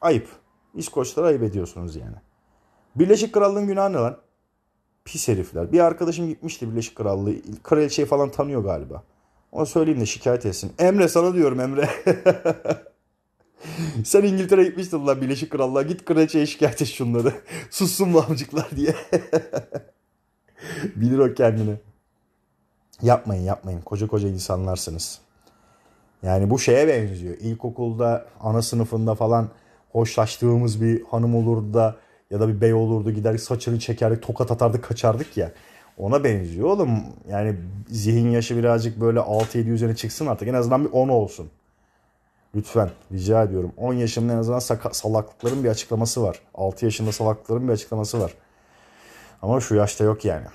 Ayıp. 0.00 0.28
İskoçlara 0.74 1.26
ayıp 1.26 1.42
ediyorsunuz 1.42 1.96
yani. 1.96 2.16
Birleşik 2.96 3.32
Krallığın 3.32 3.66
günahı 3.66 3.92
ne 3.92 3.96
lan? 3.96 4.16
Pis 5.04 5.28
herifler. 5.28 5.72
Bir 5.72 5.80
arkadaşım 5.80 6.28
gitmişti 6.28 6.70
Birleşik 6.70 6.96
Krallığı. 6.96 7.34
Kraliçeyi 7.62 8.06
falan 8.06 8.30
tanıyor 8.30 8.64
galiba. 8.64 9.02
Ona 9.52 9.66
söyleyeyim 9.66 10.00
de 10.00 10.06
şikayet 10.06 10.46
etsin. 10.46 10.72
Emre 10.78 11.08
sana 11.08 11.34
diyorum 11.34 11.60
Emre. 11.60 11.88
Sen 14.04 14.22
İngiltere 14.22 14.64
gitmiştin 14.64 15.06
lan 15.06 15.20
Birleşik 15.20 15.52
Krallığa. 15.52 15.82
Git 15.82 16.04
kraliçeye 16.04 16.46
şikayet 16.46 16.82
et 16.82 16.88
şunları. 16.88 17.32
Sussun 17.70 18.08
mu 18.08 18.24
amcıklar 18.28 18.70
diye. 18.76 18.94
Bilir 20.96 21.18
o 21.18 21.34
kendini. 21.34 21.74
Yapmayın 23.02 23.42
yapmayın. 23.42 23.80
Koca 23.80 24.06
koca 24.06 24.28
insanlarsınız. 24.28 25.20
Yani 26.22 26.50
bu 26.50 26.58
şeye 26.58 26.88
benziyor. 26.88 27.36
İlkokulda 27.40 28.26
ana 28.40 28.62
sınıfında 28.62 29.14
falan 29.14 29.48
hoşlaştığımız 29.92 30.82
bir 30.82 31.04
hanım 31.04 31.34
olurdu 31.34 31.74
da 31.74 31.96
ya 32.34 32.40
da 32.40 32.48
bir 32.48 32.60
bey 32.60 32.74
olurdu 32.74 33.10
gider 33.10 33.36
saçını 33.36 33.78
çekerdik 33.78 34.22
tokat 34.22 34.50
atardık 34.50 34.84
kaçardık 34.84 35.36
ya. 35.36 35.52
Ona 35.98 36.24
benziyor 36.24 36.68
oğlum. 36.68 37.02
Yani 37.28 37.56
zihin 37.88 38.30
yaşı 38.30 38.56
birazcık 38.56 39.00
böyle 39.00 39.18
6-7 39.18 39.68
üzerine 39.68 39.96
çıksın 39.96 40.26
artık. 40.26 40.48
En 40.48 40.54
azından 40.54 40.84
bir 40.84 40.90
10 40.92 41.08
olsun. 41.08 41.50
Lütfen 42.54 42.90
rica 43.12 43.42
ediyorum. 43.42 43.72
10 43.76 43.94
yaşımda 43.94 44.32
en 44.32 44.36
azından 44.36 44.58
salaklıkların 44.92 45.64
bir 45.64 45.68
açıklaması 45.68 46.22
var. 46.22 46.40
6 46.54 46.84
yaşında 46.84 47.12
salaklıkların 47.12 47.68
bir 47.68 47.72
açıklaması 47.72 48.20
var. 48.20 48.34
Ama 49.42 49.60
şu 49.60 49.74
yaşta 49.74 50.04
yok 50.04 50.24
yani. 50.24 50.46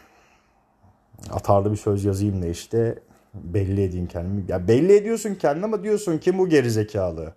Atarlı 1.32 1.72
bir 1.72 1.78
söz 1.78 2.06
yazayım 2.06 2.42
da 2.42 2.48
işte 2.48 3.00
belli 3.34 3.84
edeyim 3.84 4.08
kendimi. 4.08 4.46
Ya 4.48 4.68
belli 4.68 4.94
ediyorsun 4.94 5.36
kendini 5.36 5.66
ama 5.66 5.84
diyorsun 5.84 6.18
kim 6.18 6.38
bu 6.38 6.50
gerizekalı? 6.50 7.34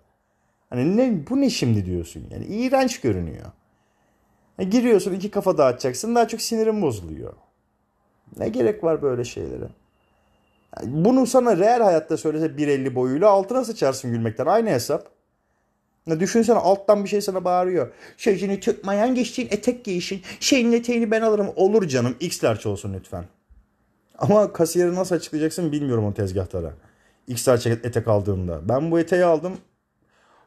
Hani 0.69 0.97
ne 0.97 1.29
bu 1.29 1.41
ne 1.41 1.49
şimdi 1.49 1.85
diyorsun 1.85 2.23
yani. 2.31 2.45
iğrenç 2.45 3.01
görünüyor. 3.01 3.51
Yani 4.59 4.69
giriyorsun 4.69 5.13
iki 5.13 5.31
kafa 5.31 5.57
dağıtacaksın 5.57 6.15
daha 6.15 6.27
çok 6.27 6.41
sinirin 6.41 6.81
bozuluyor. 6.81 7.33
Ne 8.37 8.49
gerek 8.49 8.83
var 8.83 9.01
böyle 9.01 9.23
şeylere? 9.23 9.67
Yani 10.77 11.05
bunu 11.05 11.27
sana 11.27 11.57
real 11.57 11.81
hayatta 11.81 12.17
söylese 12.17 12.45
1.50 12.45 12.95
boyuyla 12.95 13.29
altına 13.29 13.65
sıçarsın 13.65 14.11
gülmekten. 14.11 14.45
Aynı 14.45 14.69
hesap. 14.69 15.09
Ya 16.07 16.19
düşünsene 16.19 16.57
alttan 16.57 17.03
bir 17.03 17.09
şey 17.09 17.21
sana 17.21 17.45
bağırıyor. 17.45 17.93
Şeyini 18.17 18.59
tutmayan 18.59 19.15
geçtiğin 19.15 19.47
etek 19.51 19.85
giyişin. 19.85 20.21
Şeyin 20.39 20.71
eteğini 20.71 21.11
ben 21.11 21.21
alırım. 21.21 21.49
Olur 21.55 21.87
canım. 21.87 22.15
X 22.19 22.43
large 22.43 22.69
olsun 22.69 22.93
lütfen. 22.93 23.25
Ama 24.17 24.53
kasiyeri 24.53 24.95
nasıl 24.95 25.15
açıklayacaksın 25.15 25.71
bilmiyorum 25.71 26.05
o 26.05 26.13
tezgahtara. 26.13 26.73
X 27.27 27.47
large 27.47 27.69
etek 27.69 28.07
aldığımda. 28.07 28.69
Ben 28.69 28.91
bu 28.91 28.99
eteği 28.99 29.25
aldım 29.25 29.57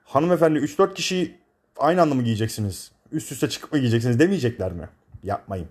hanımefendi 0.06 0.58
3-4 0.58 0.94
kişi 0.94 1.34
aynı 1.76 2.02
anda 2.02 2.14
mı 2.14 2.22
giyeceksiniz? 2.22 2.92
Üst 3.12 3.32
üste 3.32 3.48
çıkıp 3.48 3.72
mı 3.72 3.78
giyeceksiniz 3.78 4.18
demeyecekler 4.18 4.72
mi? 4.72 4.88
Yapmayın 5.22 5.68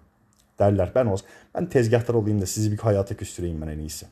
derler. 0.60 0.92
Ben 0.96 1.06
olsun. 1.06 1.28
Ben 1.56 1.66
tezgahtar 1.66 2.14
olayım 2.14 2.42
da 2.42 2.46
sizi 2.46 2.72
bir 2.72 2.78
hayata 2.78 3.16
küstüreyim 3.16 3.62
ben 3.62 3.68
en 3.68 3.80
iyisi. 3.80 4.06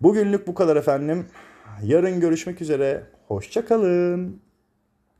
Bugünlük 0.00 0.46
bu 0.46 0.54
kadar 0.54 0.76
efendim. 0.76 1.26
Yarın 1.82 2.20
görüşmek 2.20 2.62
üzere. 2.62 3.06
Hoşçakalın. 3.28 4.40